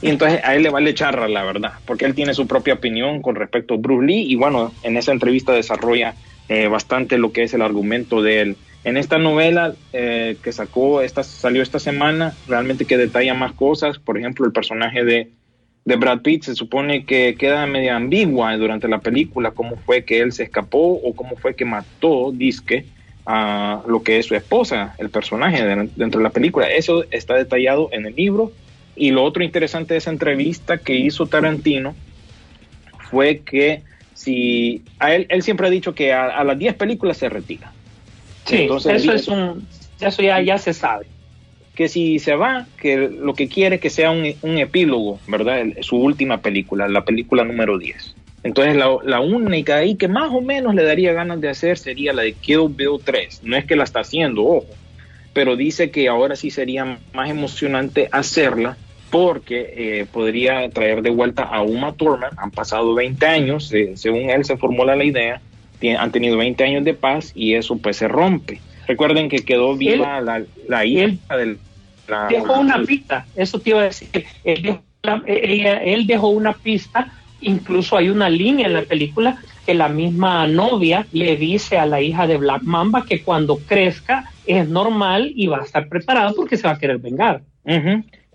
[0.01, 3.21] Y entonces a él le vale charra, la verdad, porque él tiene su propia opinión
[3.21, 6.15] con respecto a Bruce Lee y bueno, en esa entrevista desarrolla
[6.49, 8.57] eh, bastante lo que es el argumento de él.
[8.83, 13.97] En esta novela eh, que sacó, esta, salió esta semana, realmente que detalla más cosas,
[13.97, 15.29] por ejemplo, el personaje de,
[15.85, 20.19] de Brad Pitt se supone que queda medio ambigua durante la película, cómo fue que
[20.19, 22.85] él se escapó o cómo fue que mató, disque,
[23.25, 26.67] a lo que es su esposa, el personaje de- dentro de la película.
[26.69, 28.51] Eso está detallado en el libro.
[28.95, 31.95] Y lo otro interesante de esa entrevista que hizo Tarantino
[33.09, 33.81] fue que
[34.13, 37.71] si a él, él siempre ha dicho que a, a las 10 películas se retira.
[38.45, 39.67] Sí, Entonces, eso es un,
[39.99, 41.05] eso ya, ya se sabe.
[41.75, 45.63] que si se va, que lo que quiere que sea un, un epílogo, ¿verdad?
[45.81, 48.12] Su última película, la película número 10.
[48.43, 52.11] Entonces la, la única ahí que más o menos le daría ganas de hacer sería
[52.13, 53.41] la de Kill Bill 3.
[53.43, 54.67] No es que la está haciendo, ojo,
[55.33, 58.77] pero dice que ahora sí sería más emocionante hacerla
[59.09, 62.31] porque eh, podría traer de vuelta a Uma Thurman.
[62.37, 65.39] Han pasado 20 años, eh, según él se formula la idea,
[65.79, 68.59] tien- han tenido 20 años de paz y eso pues se rompe.
[68.87, 71.57] Recuerden que quedó viva la, la hija él del...
[72.07, 74.09] la- dejó una pista, eso te iba a decir.
[74.43, 79.37] Él dejó, la- ella- él dejó una pista, incluso hay una línea en la película
[79.65, 84.29] que la misma novia le dice a la hija de Black Mamba que cuando crezca
[84.45, 87.41] es normal y va a estar preparado porque se va a querer vengar.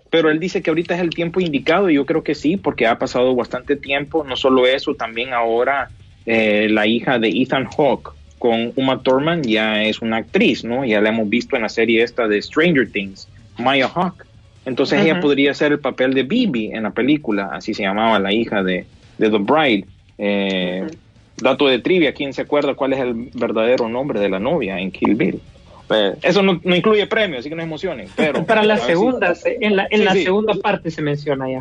[0.09, 2.87] Pero él dice que ahorita es el tiempo indicado y yo creo que sí, porque
[2.87, 4.23] ha pasado bastante tiempo.
[4.23, 5.89] No solo eso, también ahora
[6.25, 10.83] eh, la hija de Ethan Hawke con Uma Thurman ya es una actriz, ¿no?
[10.85, 14.25] Ya la hemos visto en la serie esta de Stranger Things, Maya Hawke.
[14.65, 18.31] Entonces ella podría ser el papel de Bibi en la película, así se llamaba la
[18.31, 18.85] hija de,
[19.19, 19.85] de The Bride.
[20.17, 20.87] Eh,
[21.37, 24.91] Dato de trivia, ¿quién se acuerda cuál es el verdadero nombre de la novia en
[24.91, 25.39] Kill Bill?
[25.89, 28.07] Eh, eso no, no incluye premio, así que no emocionen.
[28.15, 30.23] Pero Para la si- segunda, se- en la, en Sí, la sí.
[30.23, 31.59] segunda parte se menciona ya.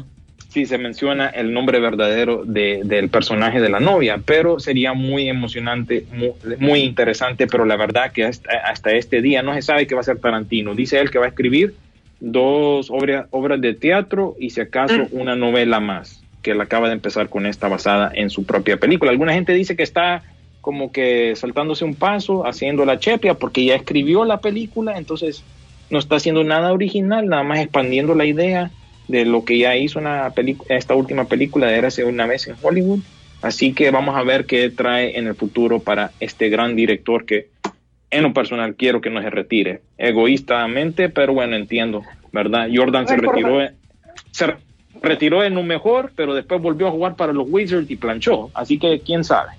[0.48, 5.28] sí se menciona el nombre verdadero de- del personaje de la novia, pero sería muy
[5.28, 9.86] emocionante, muy, muy interesante, pero la verdad que hasta, hasta este día no se sabe
[9.86, 10.74] qué va a ser Tarantino.
[10.74, 11.74] Dice él que va a escribir
[12.18, 16.94] dos obra- obras de teatro y si acaso una novela más, que él acaba de
[16.94, 19.10] empezar con esta basada en su propia película.
[19.10, 20.22] Alguna gente dice que está
[20.62, 25.44] como que saltándose un paso, haciendo la chepia, porque ya escribió la película, entonces
[25.90, 28.70] no está haciendo nada original, nada más expandiendo la idea
[29.08, 30.32] de lo que ya hizo una
[30.70, 33.00] esta última película de Érase una vez en Hollywood.
[33.42, 37.48] Así que vamos a ver qué trae en el futuro para este gran director que
[38.10, 39.82] en lo personal quiero que no se retire.
[39.98, 42.68] Egoístamente, pero bueno, entiendo, ¿verdad?
[42.74, 43.60] Jordan se retiró,
[44.30, 44.46] se
[45.02, 48.50] retiró en un mejor, pero después volvió a jugar para los Wizards y planchó.
[48.54, 49.52] Así que quién sabe.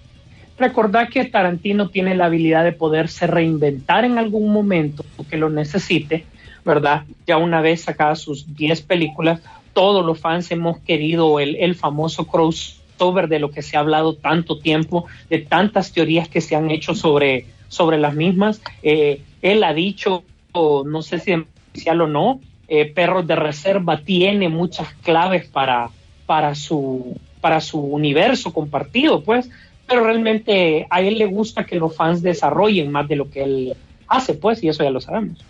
[0.57, 6.25] Recordad que Tarantino tiene la habilidad de poderse reinventar en algún momento que lo necesite,
[6.65, 7.03] ¿verdad?
[7.25, 9.41] Ya una vez sacadas sus 10 películas,
[9.73, 14.15] todos los fans hemos querido el, el famoso crossover de lo que se ha hablado
[14.15, 18.61] tanto tiempo, de tantas teorías que se han hecho sobre, sobre las mismas.
[18.83, 20.23] Eh, él ha dicho,
[20.53, 21.39] no sé si es
[21.71, 25.89] oficial o no, eh, Perros de Reserva tiene muchas claves para,
[26.25, 29.49] para, su, para su universo compartido, pues
[29.89, 33.75] pero realmente a él le gusta que los fans desarrollen más de lo que él
[34.07, 35.43] hace, pues, y eso ya lo sabemos.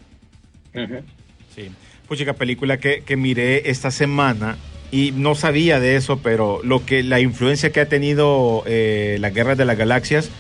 [1.54, 1.70] Sí.
[2.08, 4.58] Puchica, película que, que miré esta semana
[4.92, 9.30] y no sabía de eso, pero lo que la influencia que ha tenido eh, la
[9.30, 10.32] Guerra de las Galaxias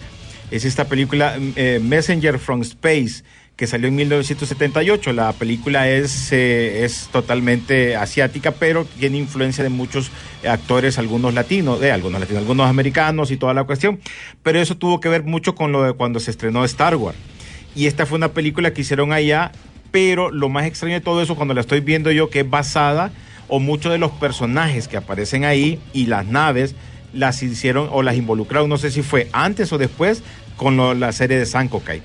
[0.50, 3.24] es esta película eh, Messenger from Space
[3.60, 5.12] que salió en 1978.
[5.12, 10.12] La película es, eh, es totalmente asiática, pero tiene influencia de muchos
[10.48, 14.00] actores, algunos latinos, de algunos latinos, algunos americanos y toda la cuestión.
[14.44, 17.18] Pero eso tuvo que ver mucho con lo de cuando se estrenó Star Wars.
[17.76, 19.52] Y esta fue una película que hicieron allá,
[19.92, 23.12] pero lo más extraño de todo eso, cuando la estoy viendo yo, que es basada,
[23.50, 26.76] o muchos de los personajes que aparecen ahí y las naves,
[27.12, 30.24] las hicieron o las involucraron, no sé si fue antes o después,
[30.56, 32.02] con lo- la serie de Sankokai.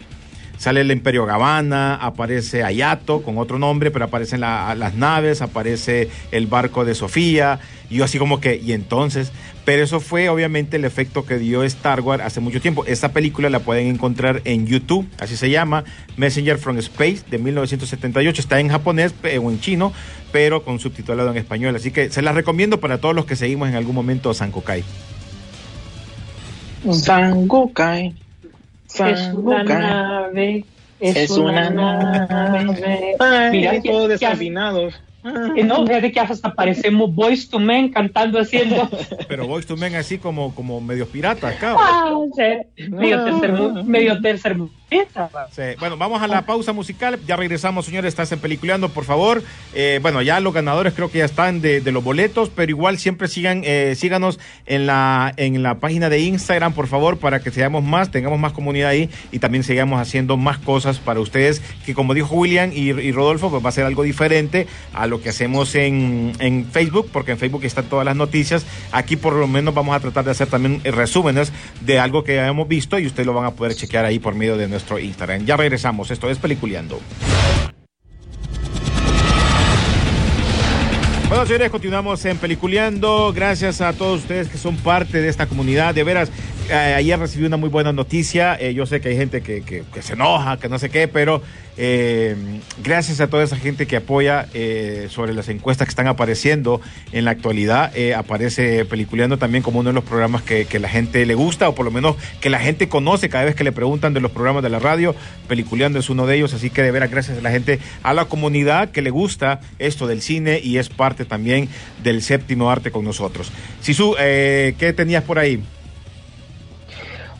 [0.56, 6.08] Sale el Imperio Gavana, aparece Ayato con otro nombre, pero aparecen la- las naves, aparece
[6.30, 7.58] el barco de Sofía,
[7.90, 9.32] y yo así como que, y entonces,
[9.64, 12.84] pero eso fue obviamente el efecto que dio Star Wars hace mucho tiempo.
[12.86, 15.84] Esta película la pueden encontrar en YouTube, así se llama,
[16.16, 19.92] Messenger from Space de 1978, está en japonés pe- o en chino,
[20.32, 23.68] pero con subtitulado en español, así que se la recomiendo para todos los que seguimos
[23.68, 24.84] en algún momento Sankokai.
[26.92, 28.14] Sangokai.
[28.94, 29.64] Es una Sangokai.
[29.78, 30.64] nave.
[31.00, 33.16] Es, Es una, una nave.
[33.18, 34.94] Ay, Mira todos que- desafinados.
[35.56, 38.88] Eh, No, fíjate que hasta parecemos Boys to Men cantando haciendo.
[39.28, 41.82] Pero Boys to Men así como, como medios piratas, cabrón.
[41.82, 42.12] Ah,
[42.76, 44.54] sí, medio tercer mu- medio tercer
[45.52, 47.18] Sí, Bueno, vamos a la pausa musical.
[47.26, 48.08] Ya regresamos, señores.
[48.08, 49.42] Estás en Peliculeando, por favor.
[49.74, 52.98] Eh, bueno, ya los ganadores creo que ya están de, de los boletos, pero igual
[52.98, 57.50] siempre sigan, eh, síganos en la, en la página de Instagram, por favor, para que
[57.50, 61.94] seamos más, tengamos más comunidad ahí y también sigamos haciendo más cosas para ustedes, que
[61.94, 65.30] como dijo William y, y Rodolfo, pues va a ser algo diferente a lo que
[65.30, 68.64] hacemos en, en Facebook, porque en Facebook están todas las noticias.
[68.92, 72.36] Aquí por lo menos vamos a tratar de hacer también eh, resúmenes de algo que
[72.36, 74.83] ya hemos visto y ustedes lo van a poder chequear ahí por medio de nuestro
[75.00, 75.44] Instagram.
[75.46, 77.00] Ya regresamos, esto es Peliculeando.
[81.28, 83.32] Bueno, señores, continuamos en Peliculeando.
[83.34, 85.94] Gracias a todos ustedes que son parte de esta comunidad.
[85.94, 86.30] De veras,
[86.70, 88.56] eh, ayer recibí una muy buena noticia.
[88.60, 91.08] Eh, yo sé que hay gente que, que- que se enoja, que no sé qué,
[91.08, 91.42] pero
[91.76, 92.36] eh,
[92.82, 96.80] gracias a toda esa gente que apoya eh, sobre las encuestas que están apareciendo
[97.12, 97.96] en la actualidad.
[97.96, 101.68] eh, aparece Peliculeando también como uno de los programas que, que la gente le gusta,
[101.68, 104.30] o por lo menos que la gente conoce cada vez que le preguntan de los
[104.30, 105.14] programas de la radio.
[105.48, 108.26] Peliculeando es uno de ellos, así que de veras, gracias a la gente, a la
[108.26, 111.68] comunidad que le gusta esto del cine y es parte también
[112.02, 113.52] del séptimo arte con nosotros.
[113.80, 115.62] Sisu, ¿qué tenías por ahí?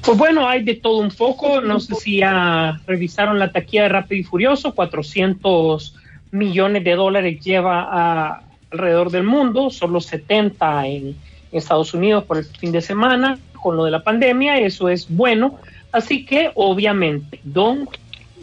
[0.05, 1.63] Pues bueno, hay de todo un poco.
[1.63, 4.75] No sé si ya revisaron la taquilla de Rápido y Furioso.
[4.75, 5.95] 400
[6.31, 11.17] millones de dólares lleva alrededor del mundo, solo 70 en
[11.53, 14.59] Estados Unidos por el fin de semana con lo de la pandemia.
[14.59, 15.59] Eso es bueno.
[15.91, 17.89] Así que obviamente Don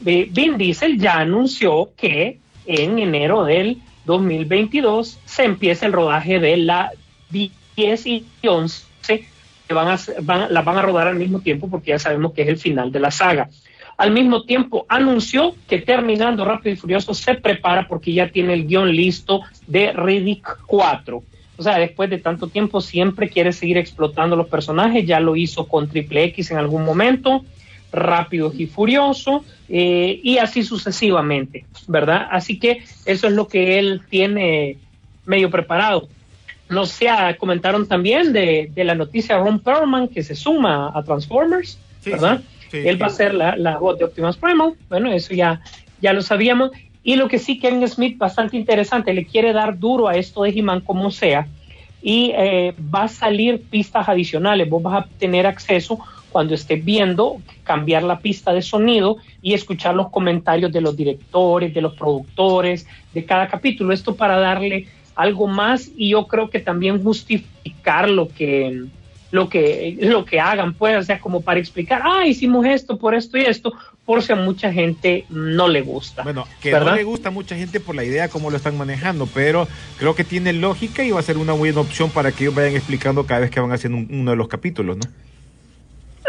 [0.03, 6.57] eh, Vin Diesel ya anunció que en enero del 2022 se empieza el rodaje de
[6.57, 6.91] la
[7.29, 9.25] 10 y 11 que
[9.73, 12.47] van a, van- las van a rodar al mismo tiempo porque ya sabemos que es
[12.47, 13.49] el final de la saga.
[13.97, 18.65] Al mismo tiempo anunció que terminando Rápido y Furioso se prepara porque ya tiene el
[18.65, 21.23] guion listo de Riddick 4.
[21.57, 25.67] O sea, después de tanto tiempo siempre quiere seguir explotando los personajes, ya lo hizo
[25.67, 27.45] con Triple X en algún momento,
[27.91, 32.27] Rápido y Furioso, eh, y así sucesivamente, ¿verdad?
[32.31, 34.77] Así que eso es lo que él tiene
[35.25, 36.07] medio preparado.
[36.71, 41.03] No sé, ah, comentaron también de, de la noticia Ron Perlman que se suma a
[41.03, 42.41] Transformers, Sí, ¿verdad?
[42.71, 44.73] sí, sí, Él va a ser la, la voz de Optimus Primal.
[44.89, 45.61] Bueno, eso ya,
[46.01, 46.71] ya lo sabíamos.
[47.03, 50.49] Y lo que sí, Kevin Smith, bastante interesante, le quiere dar duro a esto de
[50.51, 51.47] He-Man como sea.
[52.01, 54.69] Y eh, va a salir pistas adicionales.
[54.69, 55.99] Vos vas a tener acceso
[56.31, 61.73] cuando estés viendo, cambiar la pista de sonido y escuchar los comentarios de los directores,
[61.73, 63.91] de los productores, de cada capítulo.
[63.93, 64.87] Esto para darle
[65.21, 68.85] algo más y yo creo que también justificar lo que
[69.29, 73.15] lo que lo que hagan pues o sea como para explicar ah hicimos esto por
[73.15, 73.71] esto y esto
[74.03, 76.91] por si a mucha gente no le gusta Bueno, que ¿verdad?
[76.91, 80.15] no le gusta a mucha gente por la idea cómo lo están manejando, pero creo
[80.15, 83.25] que tiene lógica y va a ser una buena opción para que ellos vayan explicando
[83.25, 85.03] cada vez que van haciendo un- uno de los capítulos, ¿no?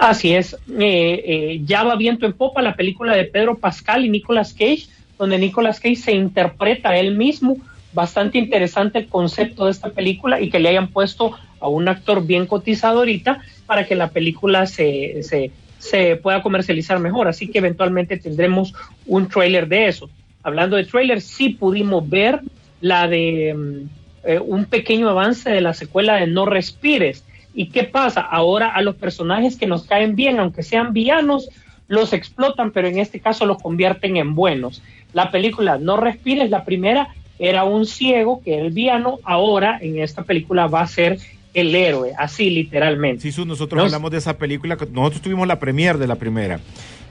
[0.01, 4.11] Así es, Eh, eh, ya va viento en popa la película de Pedro Pascal y
[4.11, 4.87] Nicolas Cage,
[5.19, 7.59] donde Nicolas Cage se interpreta a él mismo.
[7.93, 12.27] Bastante interesante el concepto de esta película y que le hayan puesto a un actor
[12.27, 17.29] bien cotizado ahorita para que la película se, se, se pueda comercializar mejor.
[17.29, 18.75] Así que eventualmente tendremos
[19.07, 20.09] un trailer de eso.
[20.43, 22.41] Hablando de trailer, sí pudimos ver
[22.81, 27.25] la de mm, eh, un pequeño avance de la secuela de No Respires.
[27.55, 28.21] ¿Y qué pasa?
[28.21, 31.49] Ahora a los personajes que nos caen bien, aunque sean villanos,
[31.89, 34.83] los explotan, pero en este caso los convierten en buenos.
[35.13, 37.09] La película No Respires, la primera,
[37.45, 41.19] era un ciego que era el villano, ahora en esta película va a ser
[41.55, 43.31] el héroe, así literalmente.
[43.31, 46.61] Sí, nosotros No- hablamos de esa película, nosotros tuvimos la premier de la primera.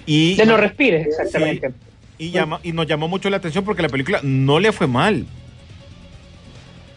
[0.06, 1.72] Y, De No Respires, exactamente.
[2.18, 5.26] y, llama- y nos llamó mucho la atención porque la película no le fue mal.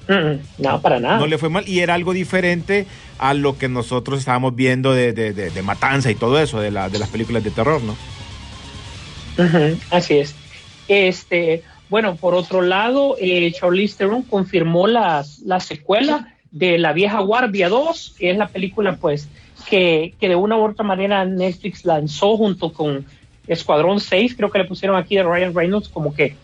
[0.09, 1.19] Mm, no, para nada.
[1.19, 2.87] No le fue mal y era algo diferente
[3.19, 6.71] a lo que nosotros estábamos viendo de, de- de- de matanza y todo eso, de,
[6.71, 7.97] la, de las películas de terror, ¿no?
[9.91, 10.35] Así es.
[10.89, 11.63] Este,
[11.95, 17.69] bueno, por otro lado, eh, Charlize Theron confirmó la, la secuela de La Vieja Guardia
[17.69, 19.29] 2, que es la película, pues,
[19.71, 23.05] que, que de una u otra manera Netflix lanzó junto con
[23.47, 26.35] Escuadrón 6, creo que le pusieron aquí de Ryan Reynolds, como que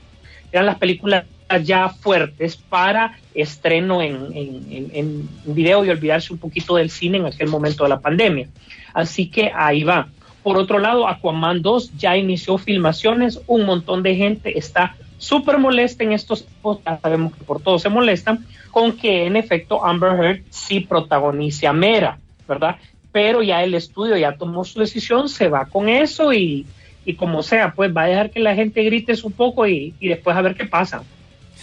[0.53, 1.25] eran las películas
[1.65, 7.19] ya fuertes para estreno en, en, en- en video y olvidarse un poquito del cine
[7.19, 8.47] en aquel momento de la pandemia.
[8.95, 10.07] Así que ahí va.
[10.45, 16.03] Por otro lado, Aquaman 2 ya inició filmaciones, un montón de gente está súper molesta
[16.03, 20.13] en estos tiempos, ya sabemos que por todo se molestan, con que en efecto Amber
[20.13, 22.19] Heard sí protagonice a Mera,
[22.49, 22.77] ¿verdad?
[23.13, 26.67] Pero ya el estudio ya tomó su decisión, se va con eso y,
[27.05, 30.09] y como sea, pues va a dejar que la gente grite un poco y, y
[30.09, 31.05] después a ver qué pasa.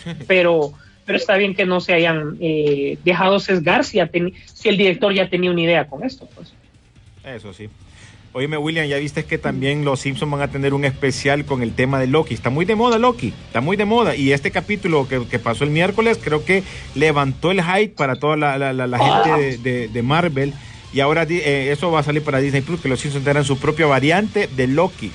[0.27, 0.73] Pero,
[1.05, 4.09] pero está bien que no se hayan eh, dejado sesgar si, ya
[4.45, 6.27] si el director ya tenía una idea con esto.
[6.35, 6.53] Pues.
[7.23, 7.69] Eso sí.
[8.37, 11.73] Oíme, William, ya viste que también los Simpsons van a tener un especial con el
[11.73, 12.35] tema de Loki.
[12.35, 14.15] Está muy de moda Loki, está muy de moda.
[14.15, 16.61] Y este capítulo que, que pasó el miércoles creo que
[16.93, 20.53] levantó el hype para toda la, la- la- la gente de, de- de Marvel.
[20.93, 23.57] Y ahora eh, eso va a salir para Disney Plus, que los Simpsons tendrán su
[23.57, 25.11] propia variante de Loki.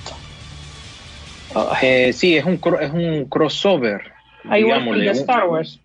[1.54, 4.00] Ah, eh, sí, es un, es un crossover.
[4.48, 5.78] Ah, igual que Star Wars.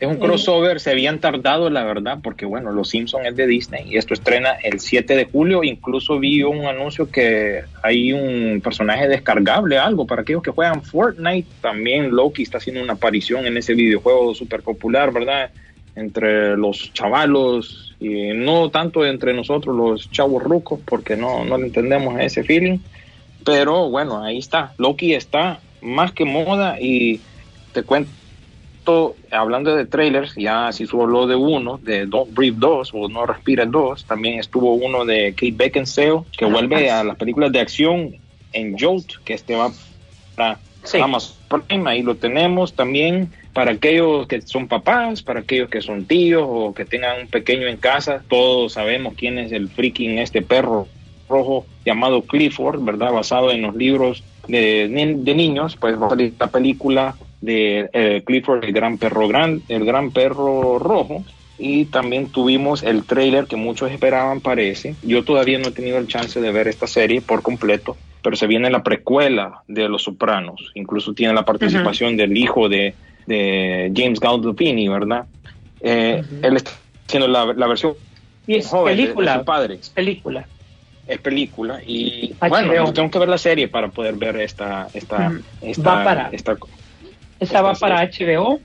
[0.00, 3.84] Es un crossover, se habían tardado, la verdad, porque bueno, Los Simpsons es de Disney
[3.88, 5.62] y esto estrena el 7 de julio.
[5.62, 11.48] Incluso vi un anuncio que hay un personaje descargable, algo para aquellos que juegan Fortnite.
[11.60, 15.52] También Loki está haciendo una aparición en ese videojuego súper popular, ¿verdad?
[15.94, 21.66] Entre los chavalos y no tanto entre nosotros, los chavos rucos, porque no, no le
[21.66, 22.78] entendemos ese feeling.
[23.44, 24.72] Pero bueno, ahí está.
[24.78, 27.20] Loki está más que moda y
[27.72, 28.10] te cuento
[29.30, 33.64] hablando de trailers, ya si habló de uno, de Don't Breathe 2 o No Respira
[33.64, 38.16] 2, también estuvo uno de Kate Beckinsale, que vuelve a las películas de acción
[38.52, 39.70] en Jolt, que este va
[40.36, 40.58] para
[41.00, 46.06] Amazon Prime, ahí lo tenemos también para aquellos que son papás, para aquellos que son
[46.06, 50.42] tíos o que tengan un pequeño en casa, todos sabemos quién es el freaking este
[50.42, 50.88] perro
[51.28, 53.12] rojo llamado Clifford, ¿verdad?
[53.12, 58.22] Basado en los libros de, de niños, pues va a salir la película de eh,
[58.24, 61.26] Clifford, el gran perro gran, el gran perro rojo.
[61.58, 64.96] Y también tuvimos el trailer que muchos esperaban, parece.
[65.02, 68.46] Yo todavía no he tenido el chance de ver esta serie por completo, pero se
[68.48, 70.72] viene la precuela de Los Sopranos.
[70.74, 75.26] Incluso tiene la participación del hijo de, de James Gandolfini, ¿verdad?
[75.80, 76.70] Eh, Él está
[77.06, 77.96] haciendo la, la versión
[78.46, 79.38] Y es joven de- de película.
[79.38, 80.48] su padre Es película.
[81.06, 82.48] es película y HBO.
[82.48, 86.28] bueno yo tengo que ver la serie para poder ver esta esta esta, Va para-
[86.32, 86.56] esta,
[87.42, 88.60] Esa va para HBO.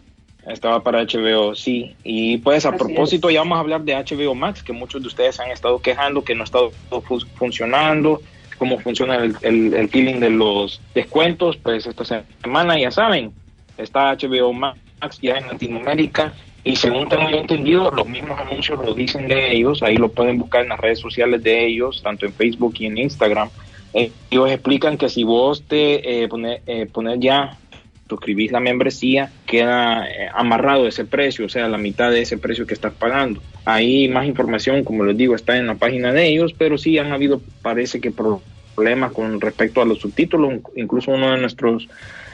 [0.47, 3.93] esta va para HBO sí y pues a Así propósito ya vamos a hablar de
[3.95, 6.71] HBO Max que muchos de ustedes han estado quejando que no ha estado
[7.03, 8.21] fu- funcionando
[8.57, 13.31] cómo funciona el, el, el feeling de los descuentos pues esta semana ya saben
[13.77, 14.77] está HBO Max
[15.21, 19.95] ya en Latinoamérica y según tengo entendido, los mismos anuncios lo dicen de ellos, ahí
[19.95, 23.49] lo pueden buscar en las redes sociales de ellos, tanto en Facebook y en Instagram.
[23.93, 27.57] Eh, ellos explican que si vos te eh, pones eh, pones ya,
[28.07, 32.65] suscribís la membresía, queda eh, amarrado ese precio, o sea, la mitad de ese precio
[32.65, 33.41] que estás pagando.
[33.65, 37.11] Ahí más información, como les digo, está en la página de ellos, pero sí han
[37.11, 41.87] habido, parece que problemas con respecto a los subtítulos, incluso uno de nuestros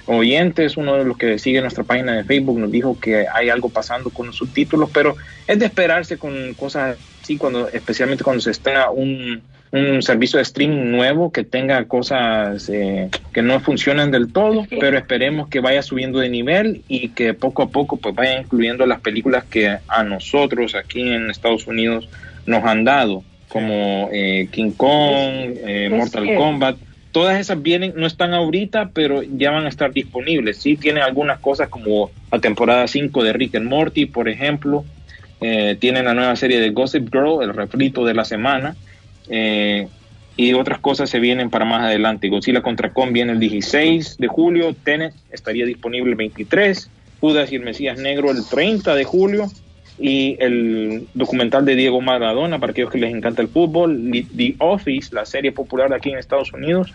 [0.06, 3.70] oyentes, uno de los que sigue nuestra página de Facebook nos dijo que hay algo
[3.70, 5.16] pasando con los subtítulos, pero
[5.48, 9.42] es de esperarse con cosas así, cuando, especialmente cuando se estrena un,
[9.72, 14.98] un servicio de streaming nuevo que tenga cosas eh, que no funcionan del todo, pero
[14.98, 19.02] esperemos que vaya subiendo de nivel y que poco a poco pues vaya incluyendo las
[19.02, 22.10] películas que a nosotros aquí en Estados Unidos
[22.46, 26.76] nos han dado, como eh, King Kong, eh, Mortal Kombat
[27.14, 30.58] todas esas vienen, no están ahorita, pero ya van a estar disponibles.
[30.58, 34.84] Sí tienen algunas cosas como la temporada 5 de Rick and Morty, por ejemplo.
[35.40, 38.76] Eh, tienen la nueva serie de Gossip Girl, el refrito de la semana.
[39.30, 39.88] Eh,
[40.36, 42.30] y otras cosas se vienen para más adelante.
[42.30, 44.76] Godzilla contra Kong viene el 16 de julio.
[44.84, 46.90] Tenet estaría disponible el 23.
[47.22, 49.52] Judas y el Mesías Negro el 30 de julio.
[50.00, 54.10] Y el documental de Diego Maradona, para aquellos que les encanta el fútbol.
[54.36, 56.92] The Office, la serie popular de aquí en Estados Unidos,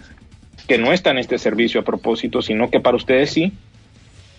[0.67, 3.53] que no está en este servicio a propósito, sino que para ustedes sí.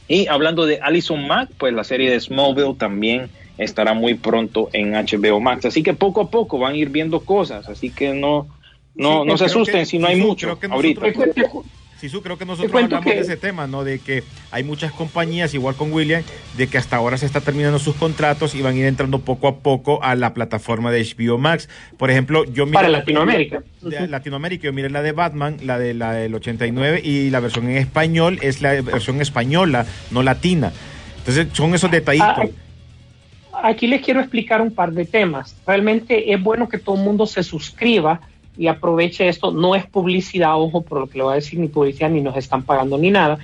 [0.07, 4.93] Y hablando de Alison Mack, pues la serie de Smallville también estará muy pronto en
[4.93, 5.66] HBO Max.
[5.66, 8.47] Así que poco a poco van a ir viendo cosas, así que no,
[8.95, 11.07] no, Sí, no se asusten que- si no hay sí, mucho ahorita.
[11.07, 11.66] nosotros-
[12.00, 13.84] Sí, su, creo que nosotros hablamos que- de ese tema, ¿no?
[13.84, 16.24] De que hay muchas compañías, igual con William,
[16.56, 19.47] de que hasta ahora se está terminando sus contratos y van a ir entrando poco
[19.50, 21.68] a poco a la plataforma de HBO Max.
[21.97, 23.64] Por ejemplo, yo miré Para la- Latinoamérica.
[23.82, 27.70] de Latinoamérica, yo miré la de Batman, la de la del 89 y la versión
[27.70, 30.72] en español es la versión española, no latina.
[31.18, 32.30] Entonces, son esos detallitos.
[33.54, 35.54] Ah, Aquí les quiero explicar un par de temas.
[35.68, 38.22] Realmente es bueno que todo el mundo se suscriba
[38.60, 39.51] y aproveche esto.
[39.51, 42.36] No es publicidad, ojo, por lo que le voy a decir, ni publicidad, ni nos
[42.36, 43.39] están pagando ni nada.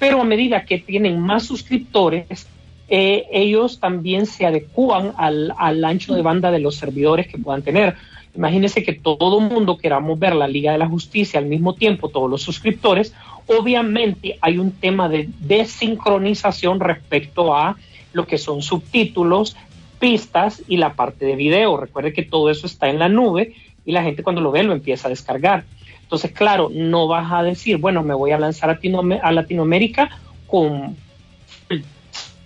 [0.00, 2.48] Pero a medida que tienen más suscriptores,
[2.88, 5.54] eh, ellos también se adecúan al,
[5.84, 7.94] ancho de banda de los servidores que puedan tener.
[8.34, 12.08] Imagínense que todo el mundo queramos ver la Liga de la Justicia al mismo tiempo,
[12.08, 13.14] todos los suscriptores.
[13.46, 17.76] Obviamente hay un tema de desincronización respecto a
[18.12, 19.56] lo que son subtítulos,
[20.00, 21.76] pistas y la parte de video.
[21.76, 23.54] Recuerde que todo eso está en la nube
[23.86, 25.64] y la gente cuando lo ve lo empieza a descargar.
[26.02, 30.10] Entonces, claro, no vas a decir, bueno, me voy a lanzar a, Latinoam- a Latinoamérica
[30.46, 30.96] con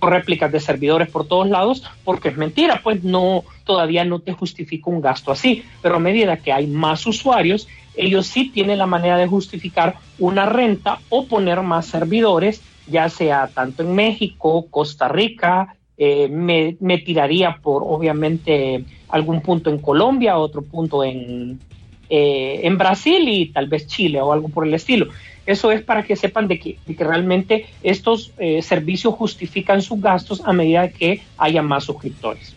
[0.01, 4.89] réplicas de servidores por todos lados, porque es mentira, pues no, todavía no te justifica
[4.89, 9.19] un gasto así, pero a medida que hay más usuarios, ellos sí tienen la manera
[9.19, 15.77] de justificar una renta o poner más servidores, ya sea tanto en México, Costa Rica,
[16.03, 21.61] eh, me, me tiraría por obviamente algún punto en Colombia, otro punto en,
[22.09, 25.09] eh, en Brasil y tal vez Chile o algo por el estilo.
[25.45, 30.01] Eso es para que sepan de que, de que realmente estos eh, servicios justifican sus
[30.01, 32.57] gastos a medida que haya más suscriptores.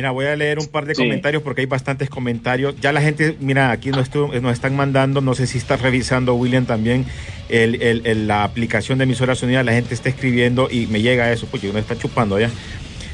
[0.00, 1.02] Mira, voy a leer un par de Sí.
[1.02, 2.74] comentarios porque hay bastantes comentarios.
[2.80, 4.08] Ya la gente, mira, aquí nos,
[4.50, 7.04] están mandando, no sé si está revisando William también
[7.50, 11.30] el, el- el- la aplicación de emisoras unidas, la gente está escribiendo y me llega
[11.30, 12.48] eso, pues uno está chupando ya.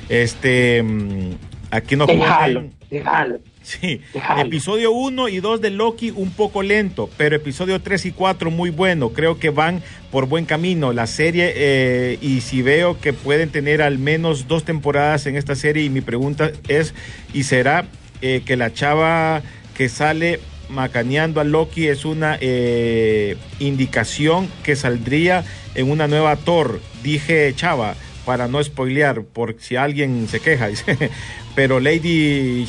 [0.09, 1.31] Este, mm,
[1.73, 3.41] aquí nos Déjalo, déjalo.
[3.67, 4.43] Sí, Déjalo.
[4.43, 8.71] episodio 1 y 2 de Loki un poco lento, pero episodio 3 y 4 muy
[8.71, 9.11] bueno.
[9.11, 10.93] Creo que van por buen camino.
[10.93, 15.57] La serie, eh, y si veo que pueden tener al menos dos temporadas en esta
[15.57, 16.95] serie, y mi pregunta es,
[17.35, 17.87] ¿y será
[18.23, 19.43] eh, que la chava
[19.77, 20.39] que sale
[20.69, 25.45] macaneando a Loki es una eh, indicación que saldría
[25.75, 26.81] en una nueva Thor?
[27.03, 30.69] Dije chava, para no spoilear, por si alguien se queja.
[31.57, 32.67] Pero Lady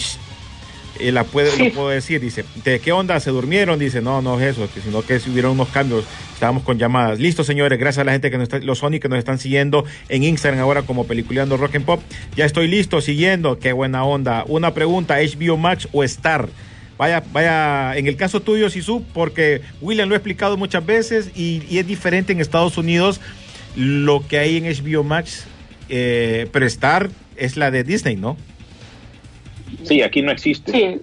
[1.11, 1.65] la puede, Sí.
[1.69, 3.19] lo puedo decir, dice, ¿de qué onda?
[3.19, 3.79] ¿Se durmieron?
[3.79, 7.19] Dice, no, no es eso, que sino que hubieron unos cambios, estábamos con llamadas.
[7.19, 9.85] Listo, señores, gracias a la gente que nos está, los Sony que nos están siguiendo
[10.09, 12.01] en Instagram ahora como Peliculeando Rock and Pop.
[12.35, 14.43] Ya estoy listo, siguiendo, qué buena onda.
[14.47, 16.49] Una pregunta, HBO Max o Star.
[16.97, 21.61] Vaya, vaya, en el caso tuyo, Sisu, porque William lo ha explicado muchas veces y,
[21.69, 23.21] y es diferente en Estados Unidos
[23.75, 25.45] lo que hay en HBO Max,
[25.89, 28.35] eh, pero Star es la de Disney, ¿no?
[29.87, 30.71] Sí, aquí no existe.
[30.71, 31.01] Sí,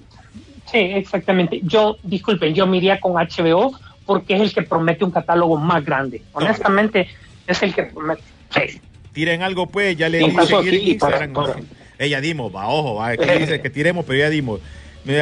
[0.70, 1.61] sí, exactamente.
[1.62, 3.72] Yo, disculpen, yo me iría con HBO
[4.07, 6.22] porque es el que promete un catálogo más grande.
[6.32, 7.09] Honestamente,
[7.47, 8.22] es el que promete.
[8.51, 8.80] Sí.
[9.12, 11.57] Tiren algo, pues, ya le para-
[11.99, 14.61] Ella dimos, va, ojo, va, aquí dice que tiremos, pero ya dimos.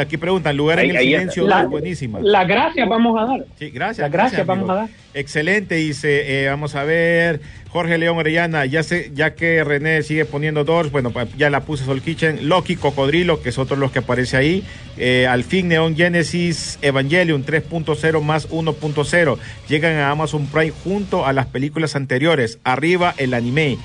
[0.00, 2.20] Aquí preguntan, lugar en el silencio, La, buenísima.
[2.20, 3.44] la gracia vamos a dar.
[3.58, 3.98] Sí, gracias.
[3.98, 4.72] la gracia vamos amigo.
[4.72, 4.88] a dar.
[5.14, 10.24] Excelente, dice, eh, vamos a ver, Jorge León Orellana, ya sé, ya que René sigue
[10.24, 13.90] poniendo dos, bueno, ya la puse Soul Kitchen, Loki, Cocodrilo, que es otro de los
[13.92, 14.62] que aparece ahí,
[14.96, 21.32] eh, al fin Neon Genesis Evangelion 3.0 más 1.0, llegan a Amazon Prime junto a
[21.32, 23.78] las películas anteriores, arriba el anime,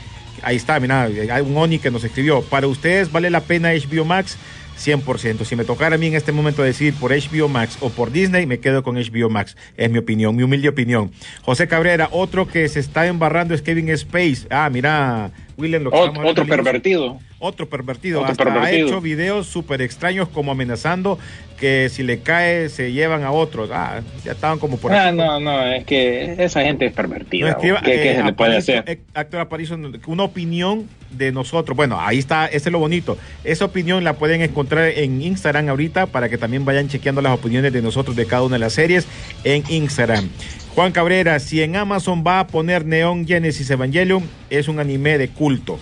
[0.43, 4.05] ahí está, mira, hay un Oni que nos escribió, para ustedes vale la pena HBO
[4.05, 4.37] Max,
[4.77, 5.43] 100%.
[5.43, 8.45] Si me tocara a mí en este momento decir por HBO Max o por Disney,
[8.45, 9.57] me quedo con HBO Max.
[9.75, 11.11] Es mi opinión, mi humilde opinión.
[11.41, 14.47] José Cabrera, otro que se está embarrando es Kevin Space.
[14.49, 17.19] Ah, mira, William, lo que Ot- otro pervertido.
[17.39, 18.19] Otro pervertido.
[18.21, 18.85] Otro Hasta pervertido.
[18.85, 21.17] ha hecho videos súper extraños como amenazando
[21.59, 23.69] que si le cae se llevan a otros.
[23.73, 25.17] Ah, ya estaban como por Ah, aquí.
[25.17, 27.49] no, no, es que esa gente es No pervertida.
[27.49, 28.83] escriba, ¿Qué, qué eh, se le puede hacer?
[28.87, 31.75] eh, Actor Aparicio, una opinión de nosotros.
[31.75, 33.17] Bueno, ahí está, ese es lo bonito.
[33.43, 37.73] Esa opinión la pueden encontrar en Instagram ahorita para que también vayan chequeando las opiniones
[37.73, 39.07] de nosotros de cada una de las series
[39.43, 40.29] en Instagram.
[40.77, 44.21] Juan Cabrera, si en Amazon va a poner Neon Genesis Evangelion,
[44.51, 45.79] es un anime de culto.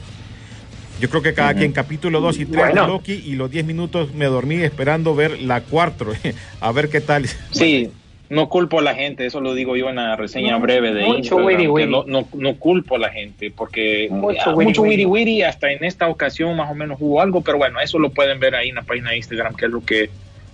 [1.01, 2.81] Yo creo que cada quien capítulo 2 y 3 Bueno.
[2.83, 6.13] de Loki y los 10 minutos me dormí esperando ver la 4.
[6.61, 7.25] a ver qué tal.
[7.51, 7.89] Sí,
[8.29, 11.01] no culpo a la gente, eso lo digo yo en la reseña No, breve de
[11.03, 11.91] mucho Instagram, wiri wiri.
[11.91, 15.03] No, no, no culpo a la gente, porque Mucho ah, wiri mucho wiri.
[15.03, 18.11] wiri wiri, hasta en esta ocasión más o menos hubo algo, pero bueno, eso lo
[18.11, 20.09] pueden ver ahí en la página de Instagram, que es lo que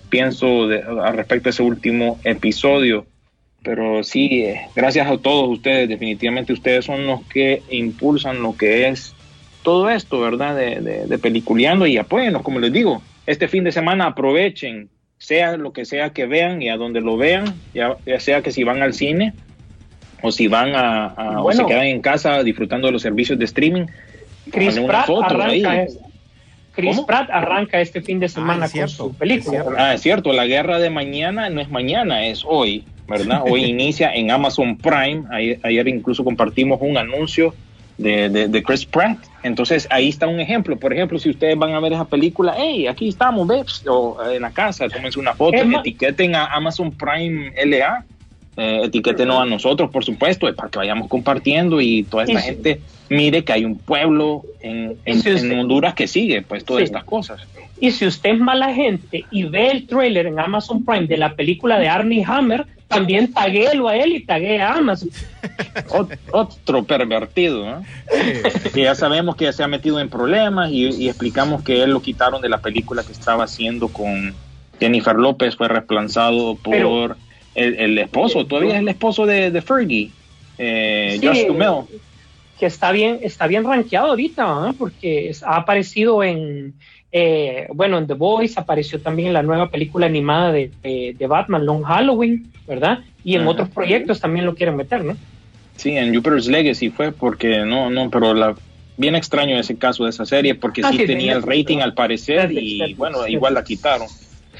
[0.09, 3.05] pienso de- al respecto a ese último episodio.
[3.63, 8.87] Pero sí, eh, gracias a todos ustedes, definitivamente ustedes son los que impulsan lo que
[8.87, 9.13] es
[9.63, 10.55] todo esto, ¿verdad?
[10.55, 14.89] De, de, de peliculeando y apóyennos, como les digo, este fin de semana aprovechen,
[15.19, 18.51] sea lo que sea que vean y a donde lo vean, ya, ya sea que
[18.51, 19.33] si van al cine,
[20.23, 23.45] o si van a, a- o se quedan en casa disfrutando de los servicios de
[23.45, 23.85] streaming,
[24.51, 25.63] Chris Pratt ahí.
[25.63, 25.99] arranca, es-
[26.73, 27.05] Chris ¿Cómo?
[27.05, 29.65] Pratt arranca este fin de semana es con cierto, su película.
[29.77, 33.43] Ah, es cierto, la guerra de mañana no es mañana, es hoy, ¿verdad?
[33.47, 35.23] Hoy inicia en Amazon Prime.
[35.31, 37.53] Ayer, ayer incluso compartimos un anuncio
[37.97, 39.19] de, de- de Chris Pratt.
[39.43, 40.77] Entonces ahí está un ejemplo.
[40.77, 43.83] Por ejemplo, si ustedes van a ver esa película, hey, aquí estamos, ¿ves?
[43.87, 48.05] O eh, en la casa, tómense una foto, Es etiqueten a Amazon Prime LA.
[48.57, 52.81] Eh, etiquétenos a nosotros, por supuesto, eh, para que vayamos compartiendo y toda esta gente
[53.09, 56.81] mire que hay un pueblo en, en- si en usted- Honduras que sigue, pues, todas
[56.81, 56.83] Sí.
[56.85, 57.41] estas cosas.
[57.79, 61.33] Y si usted es mala gente y ve el trailer en Amazon Prime de la
[61.35, 65.09] película de Arnie Hammer, también taguélo a él y tagué a Amazon.
[65.89, 67.83] Ot- otro pervertido, ¿no?
[68.73, 72.01] que ya sabemos que se ha metido en problemas y, y explicamos que él lo
[72.01, 74.33] quitaron de la película que estaba haciendo con
[74.79, 77.15] Jennifer López, fue reemplazado por Pero-
[77.55, 80.11] el, el esposo, todavía es el esposo de, de Fergie,
[80.57, 81.27] eh, Sí.
[81.27, 81.85] Josh
[82.59, 84.73] que está bien, está bien rankeado ahorita, ¿ah?
[84.77, 86.75] porque ha aparecido en,
[87.11, 91.27] eh, bueno, en The Voice, apareció también en la nueva película animada de, de- de
[91.27, 92.99] Batman, Long Halloween, ¿verdad?
[93.23, 93.49] Y en Ajá.
[93.51, 95.15] otros proyectos también lo quieren meter, ¿no?
[95.77, 98.55] Sí, en Jupiter's Legacy fue porque no, no, pero la
[98.97, 101.93] bien extraño ese caso de esa serie porque Ah, sí sí, tenía el rating al
[101.95, 104.07] parecer y bueno, igual la quitaron.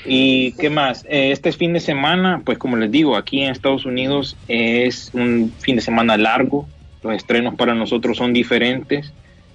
[0.03, 1.05] ¿Y qué más?
[1.07, 5.53] Eh, este fin de semana, pues como les digo, aquí en Estados Unidos es un
[5.59, 6.67] fin de semana largo,
[7.03, 9.13] los estrenos para nosotros son diferentes.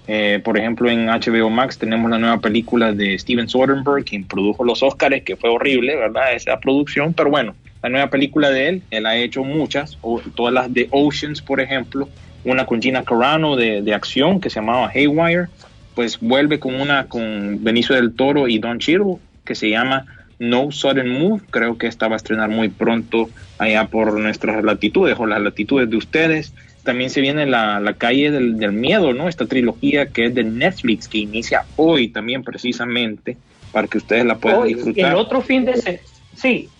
[0.09, 4.65] Eh, por ejemplo, en HBO Max tenemos la nueva película de Steven Soderbergh, quien produjo
[4.65, 6.33] los Oscars, que fue horrible, ¿verdad?
[6.35, 9.99] Esa producción, pero bueno, la nueva película de él, él ha hecho muchas,
[10.35, 12.09] todas las de Oceans, por ejemplo,
[12.45, 15.49] una con Gina Carano de, de acción que se llamaba Haywire,
[15.97, 20.05] pues vuelve con una con Benicio del Toro y Don Cheadle, que se llama
[20.39, 25.17] No Sudden Move, creo que esta va a estrenar muy pronto allá por nuestras latitudes
[25.19, 26.53] o las latitudes de ustedes.
[26.87, 29.29] También se viene la, la calle del, del miedo, ¿no?
[29.29, 33.39] Esta trilogía que es de Netflix, que inicia hoy también precisamente,
[33.73, 35.11] para que ustedes la puedan Hoy, disfrutar.
[35.11, 36.73] el otro fin de se- sí,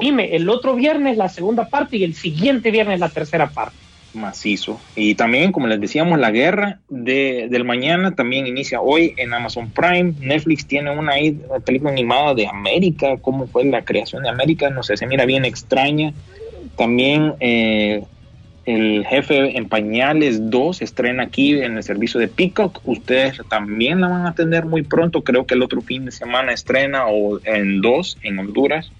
[0.00, 3.78] dime, el otro viernes la segunda parte y el siguiente viernes la tercera parte.
[4.12, 4.82] macizo.
[4.94, 9.72] Y también, como les decíamos, la guerra de, del mañana también inicia hoy en Amazon
[9.72, 10.14] Prime.
[10.18, 11.14] Netflix tiene una,
[11.48, 15.24] una película animada de América, cómo fue la creación de América, no sé, se mira
[15.24, 16.12] bien extraña.
[16.76, 18.04] También eh,
[18.64, 22.80] el jefe en pañales 2 estrena aquí en el servicio de Peacock.
[22.84, 26.52] Ustedes también la van a tener muy pronto, creo que el otro fin de semana
[26.52, 28.90] estrena o en 2 en Honduras.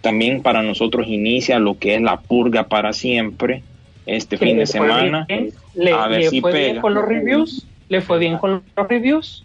[0.00, 3.62] También para nosotros inicia lo que es la purga para siempre
[4.06, 5.26] este fin de semana.
[5.28, 8.62] bien, le, A ver le si fue bien con los reviews, le fue bien con
[8.76, 9.44] los reviews.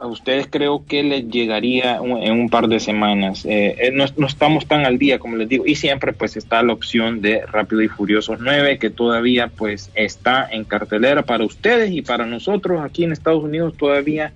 [0.00, 3.44] A ustedes creo que les llegaría un- en un par de semanas.
[3.44, 6.62] Eh, eh, no, no estamos tan al día, como les digo, y siempre pues está
[6.62, 11.90] la opción de Rápido y Furiosos 9, que todavía pues está en cartelera para ustedes
[11.92, 14.32] y para nosotros aquí en Estados Unidos todavía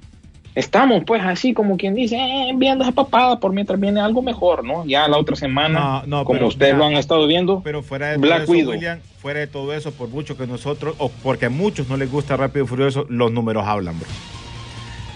[0.54, 4.64] estamos pues así como quien dice, eh, viendo esa papada por mientras viene algo mejor,
[4.64, 4.84] ¿no?
[4.84, 8.08] Ya la otra semana, No, no, como pero ustedes lo han estado viendo, Pero fuera
[8.10, 8.72] de Black todo eso, Widow.
[8.74, 12.10] William, fuera de todo eso, por mucho que nosotros, o porque a muchos no les
[12.12, 14.08] gusta Rápido y Furioso, los números hablan, bro.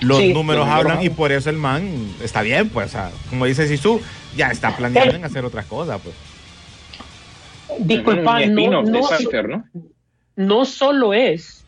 [0.01, 2.91] Los Sí, números los números hablan y por eso el man está bien, pues, o
[2.91, 4.01] sea, como dice Sisu,
[4.37, 6.15] ya está planeando en hacer otras cosas, pues.
[7.81, 9.65] Disculpa, no, no, Cypher, ¿no?
[10.37, 11.65] no solo es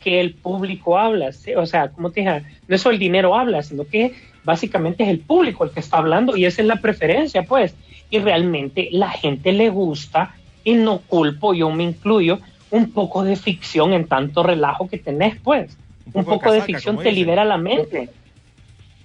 [0.00, 3.62] que el público habla, o sea, como te dije, no es solo el dinero habla,
[3.62, 4.14] sino que
[4.44, 7.74] básicamente es el público el que está hablando y esa es la preferencia, pues.
[8.10, 13.36] Y realmente la gente le gusta, y no culpo, yo me incluyo, un poco de
[13.36, 15.76] ficción en tanto relajo que tenés, pues.
[16.12, 18.08] Un poco, de casaca, ficción te libera la mente.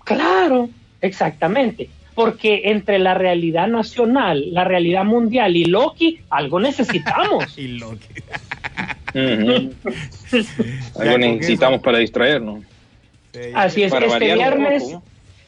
[0.04, 0.70] Claro,
[1.02, 1.90] exactamente.
[2.16, 7.58] Porque entre la realidad nacional, la realidad mundial y Loki, algo necesitamos.
[7.58, 8.08] Y Loki.
[11.00, 12.64] Algo necesitamos para distraernos.
[13.54, 15.04] Así es, Para este viernes, poco, ¿no?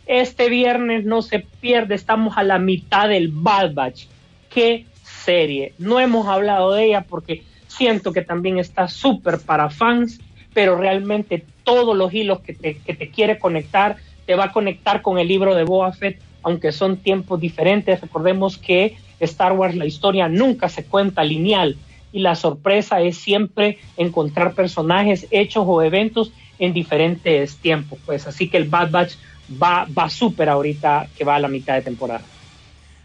[0.05, 4.05] este viernes no se pierde, estamos a la mitad del Bad Batch.
[4.49, 5.73] Qué serie.
[5.77, 10.19] No hemos hablado de ella porque siento que también está súper para fans,
[10.55, 15.01] pero realmente todos los hilos que te, que te quiere conectar, te va a conectar
[15.03, 17.99] con el libro de Boba Fett, aunque son tiempos diferentes.
[17.99, 21.75] Recordemos que Star Wars, la historia nunca se cuenta lineal
[22.13, 27.99] y la sorpresa es siempre encontrar personajes, hechos o eventos en diferentes tiempos.
[28.05, 29.15] Pues así que el Bad Batch
[29.61, 32.23] va, va súper ahorita que va a la mitad de temporada.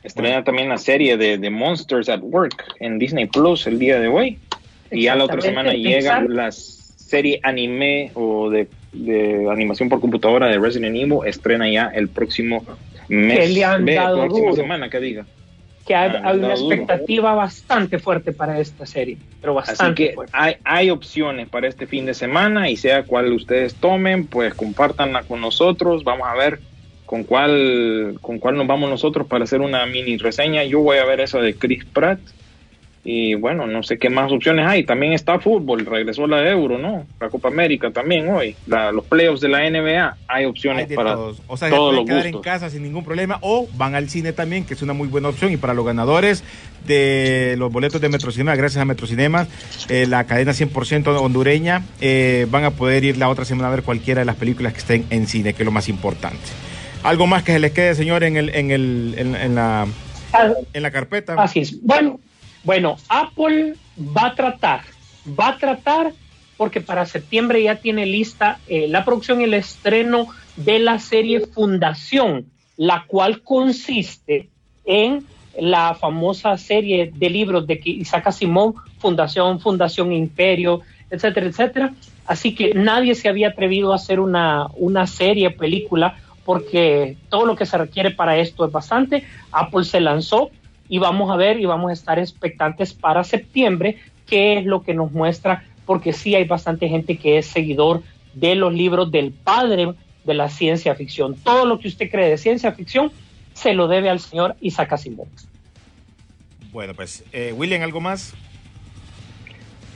[0.04, 4.06] Estrena también la serie de, de Monsters at Work en Disney Plus el día de
[4.06, 4.38] hoy.
[4.92, 6.30] Y ya la otra semana Exactamente, llega Pixar.
[6.30, 6.52] la
[7.10, 11.18] serie anime o de, de animación por computadora de Resident Evil.
[11.26, 12.64] Estrena ya el próximo
[13.08, 13.38] mes.
[13.38, 14.56] Que le han dado próxima duro.
[14.56, 15.26] semana, que diga.
[15.86, 20.32] que hay, hay una expectativa bastante fuerte para esta serie, pero Así bastante que fuerte.
[20.36, 25.24] hay, hay opciones para este fin de semana y sea cual ustedes tomen, pues compártanla
[25.24, 26.04] con nosotros.
[26.04, 26.60] Vamos a ver
[27.06, 30.62] con cuál, con cuál nos vamos nosotros para hacer una mini reseña.
[30.62, 32.20] Yo voy a ver esa de Chris Pratt.
[33.02, 34.84] Y bueno, no sé qué más opciones hay.
[34.84, 37.06] También está fútbol, regresó la Euro, ¿no?
[37.18, 38.54] La Copa América también hoy.
[38.66, 40.16] La- los playoffs de la NBA.
[40.28, 41.40] Hay opciones Hay para todos.
[41.46, 44.34] O sea, se pueden los quedar en casa sin ningún problema o van al cine
[44.34, 45.50] también, que es una muy buena opción.
[45.50, 46.44] Y para los ganadores
[46.86, 49.46] de los boletos de Metrocinema, gracias a Metrocinema,
[49.88, 53.82] eh, la cadena 100% hondureña, eh, van a poder ir la otra semana a ver
[53.82, 56.38] cualquiera de las películas que estén en cine, que es lo más importante.
[57.02, 59.86] Algo más que se les quede, señor, en, el, en, el, en, en la,
[60.32, 61.34] Ah, en la carpeta.
[61.38, 61.80] Así es.
[61.82, 62.20] Bueno,
[62.64, 64.82] bueno, Apple va a tratar,
[65.38, 66.12] va a tratar,
[66.56, 71.40] porque para septiembre ya tiene lista eh, la producción y el estreno de la serie
[71.40, 72.46] Fundación,
[72.76, 74.50] la cual consiste
[74.84, 75.24] en
[75.58, 80.80] la famosa serie de libros de Isaac Asimov, Fundación, Fundación Imperio,
[81.10, 81.94] etcétera, etcétera.
[82.26, 87.56] Así que nadie se había atrevido a hacer una, una serie, película, porque todo lo
[87.56, 89.24] que se requiere para esto es bastante.
[89.50, 90.50] Apple se lanzó
[90.90, 94.92] y vamos a ver y vamos a estar expectantes para septiembre qué es lo que
[94.92, 98.02] nos muestra, porque sí hay bastante gente que es seguidor
[98.34, 101.36] de los libros del padre de la ciencia ficción.
[101.36, 103.10] Todo lo que usted cree de ciencia ficción
[103.54, 105.28] se lo debe al señor Isaac Asimov.
[106.72, 108.34] Bueno, pues, eh, William, ¿algo más?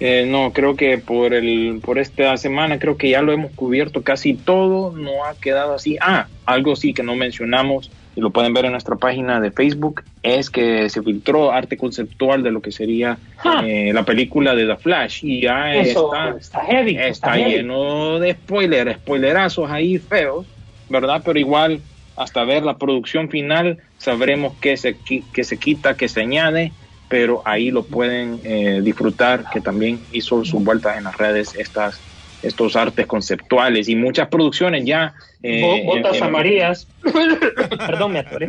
[0.00, 4.02] Eh, no, creo que por el por esta semana creo que ya lo hemos cubierto
[4.02, 5.96] casi todo, no ha quedado así.
[6.00, 10.02] Ah, algo sí que no mencionamos y lo pueden ver en nuestra página de Facebook
[10.22, 13.62] es que se filtró arte conceptual de lo que sería Ah.
[13.66, 16.92] eh, la película de The Flash y ya Eso está está heavy.
[16.96, 17.50] está está heavy.
[17.56, 20.46] lleno de spoilers, spoilerazos ahí feos,
[20.88, 21.22] ¿verdad?
[21.24, 21.80] Pero igual
[22.16, 24.96] hasta ver la producción final sabremos qué se
[25.32, 26.72] qué se quita, qué se añade
[27.06, 32.00] pero ahí lo pueden eh, disfrutar, que también hizo sus vueltas en las redes estas,
[32.44, 35.14] estos artes conceptuales y muchas producciones ya.
[35.42, 36.86] eh, Bo- Botas en- en- amarillas.
[37.86, 38.48] Perdón, me atoré.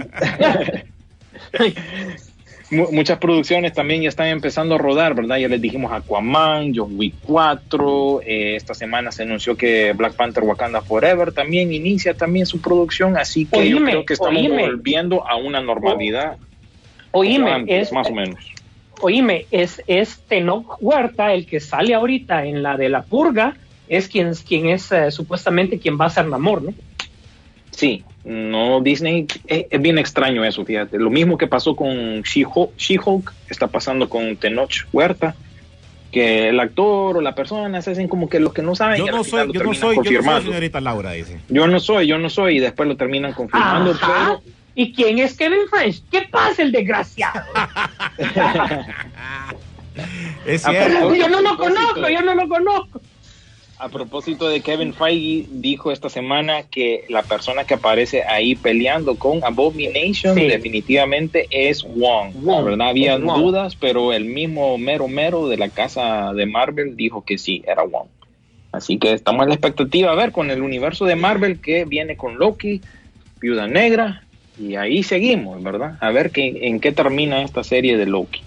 [2.72, 5.38] mu- muchas producciones también ya están empezando a rodar, ¿verdad?
[5.38, 10.44] Ya les dijimos Aquaman, John Wick 4, eh, esta semana se anunció que Black Panther
[10.44, 14.64] Wakanda Forever también inicia también su producción, así que yo creo que estamos oíme.
[14.64, 16.38] volviendo a una normalidad.
[17.12, 18.44] Oíme, antes, es, más o menos.
[19.02, 23.56] oíme, es, es Tenoch Huerta el que sale ahorita en la de la purga,
[23.88, 26.74] es quien, quien es eh, supuestamente quien va a ser Namor, ¿no?
[27.72, 30.98] Sí, no Disney es, es bien extraño eso, fíjate.
[30.98, 35.36] Lo mismo que pasó con She-Hulk, She-Hulk, está pasando con Tenoch Huerta,
[36.12, 38.98] que el actor o la persona se hacen como que los que no saben.
[39.06, 41.40] Yo no soy, yo no soy, yo no soy señorita Laura, dice.
[41.50, 44.40] Yo no soy, yo no soy, y después lo terminan confirmando, Ajá.
[44.78, 46.02] ¿Y quién es Kevin French?
[46.12, 47.46] ¿Qué pasa, el desgraciado?
[50.46, 51.08] Es cierto.
[51.10, 53.02] pero- yo no lo conozco, yo no lo conozco.
[53.86, 59.16] A propósito de Kevin Feige, dijo esta semana que la persona que aparece ahí peleando
[59.16, 60.48] con Abomination Sí.
[60.48, 62.34] definitivamente es Wong.
[62.34, 62.90] Wong, ¿verdad?
[62.90, 63.40] Había Wong.
[63.40, 67.84] dudas, pero el mismo mero mero de la casa de Marvel dijo que sí, era
[67.84, 68.08] Wong.
[68.72, 72.18] Así que estamos en la expectativa a ver con el universo de Marvel que viene
[72.18, 72.82] con Loki,
[73.40, 74.24] Viuda Negra,
[74.60, 76.00] y ahí seguimos, ¿verdad?
[76.02, 78.42] A ver qué, en qué termina esta serie de Loki.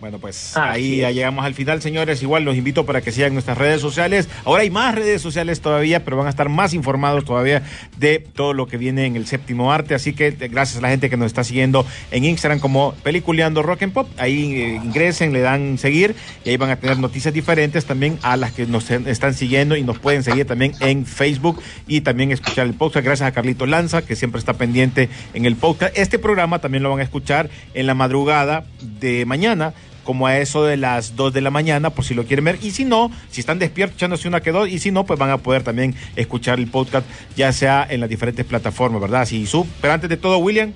[0.00, 2.22] Bueno, pues ahí ya llegamos al final, señores.
[2.22, 4.30] Igual los invito para que sigan nuestras redes sociales.
[4.46, 7.62] Ahora hay más redes sociales todavía, pero van a estar más informados todavía
[7.98, 9.94] de todo lo que viene en el séptimo arte.
[9.94, 13.62] Así que eh, gracias a la gente que nos está siguiendo en Instagram como Peliculeando
[13.62, 14.08] Rock and Pop.
[14.16, 16.14] Ahí eh, ingresen, le dan seguir
[16.46, 19.82] y ahí van a tener noticias diferentes también a las que nos están siguiendo y
[19.82, 23.04] nos pueden seguir también en Facebook y también escuchar el podcast.
[23.04, 25.92] Gracias a Carlito Lanza, que siempre está pendiente en el podcast.
[25.98, 29.74] Este programa también lo van a escuchar en la madrugada de mañana
[30.04, 32.58] como a eso de las 2 de la mañana, por si lo quieren ver.
[32.62, 35.30] Y si no, si están despiertos echándose una que dos, y si no, pues van
[35.30, 39.24] a poder también escuchar el podcast, ya sea en las diferentes plataformas, ¿verdad?
[39.24, 39.66] Si sub.
[39.80, 40.72] Pero antes de todo, William.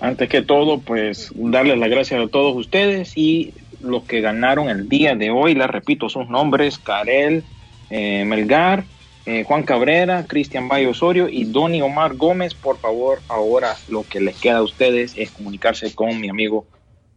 [0.00, 4.88] Antes que todo, pues darles las gracias a todos ustedes y los que ganaron el
[4.88, 7.44] día de hoy, les repito sus nombres, Karel
[7.90, 8.84] eh, Melgar,
[9.24, 12.54] eh, Juan Cabrera, Cristian Valle Osorio y Donny Omar Gómez.
[12.54, 16.66] Por favor, ahora lo que les queda a ustedes es comunicarse con mi amigo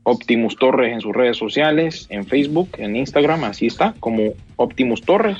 [0.03, 5.37] Optimus Torres en sus redes sociales, en Facebook, en Instagram, así está, como Optimus Torres.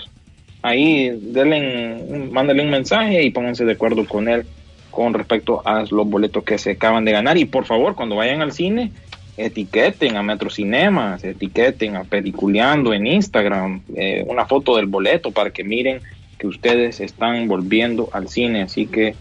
[0.61, 4.45] Ahí denle, mándenle un mensaje y pónganse de acuerdo con él
[4.91, 7.37] con respecto a los boletos que se acaban de ganar.
[7.37, 8.91] Y por favor, cuando vayan al cine,
[9.37, 15.51] etiqueten a Metro Cinemas, etiqueten a Peliculeando en Instagram, eh, una foto del boleto para
[15.51, 16.01] que miren
[16.37, 18.63] que ustedes están volviendo al cine.
[18.63, 19.15] Así que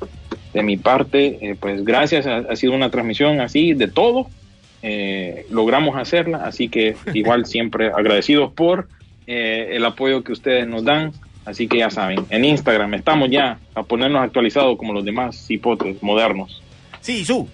[0.53, 4.29] de mi parte, eh, pues gracias, ha sido una transmisión así de todo,
[4.83, 8.89] eh, logramos hacerla, así que igual siempre agradecidos por
[9.27, 11.13] eh, el apoyo que ustedes nos dan,
[11.45, 16.03] así que ya saben, en Instagram estamos ya a ponernos actualizados como los demás hipotes
[16.03, 16.63] modernos.
[17.01, 17.49] Sí, su.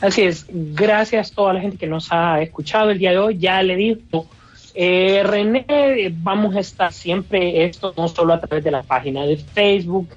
[0.00, 3.38] Así es, gracias a toda la gente que nos ha escuchado el día de hoy.
[3.38, 4.26] Ya le digo,
[4.74, 9.24] eh, René, eh, vamos a estar siempre, esto no solo a través de la página
[9.24, 10.08] de Facebook,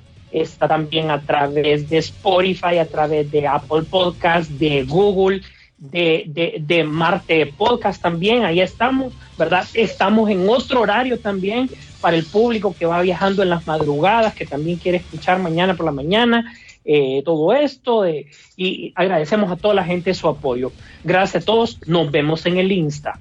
[0.42, 5.42] está también a través de Spotify, a través de Apple Podcast, de Google,
[5.78, 9.66] de, de, de Marte Podcast también, ahí estamos, ¿verdad?
[9.74, 11.70] Estamos en otro horario también
[12.02, 15.86] para el público que va viajando en las madrugadas, que también quiere escuchar mañana por
[15.86, 16.54] la mañana.
[16.88, 20.72] Eh, todo esto eh, y agradecemos a toda la gente su apoyo.
[21.04, 23.20] Gracias a todos, nos vemos en el Insta.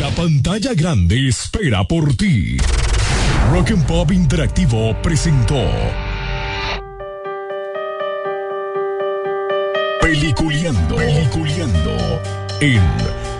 [0.00, 2.56] La pantalla grande espera por ti.
[3.52, 5.60] Rock and Pop Interactivo presentó
[12.62, 12.80] en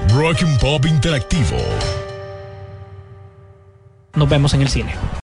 [0.09, 1.57] Rock Pop Interactivo.
[4.14, 5.22] Nos vemos en el cine.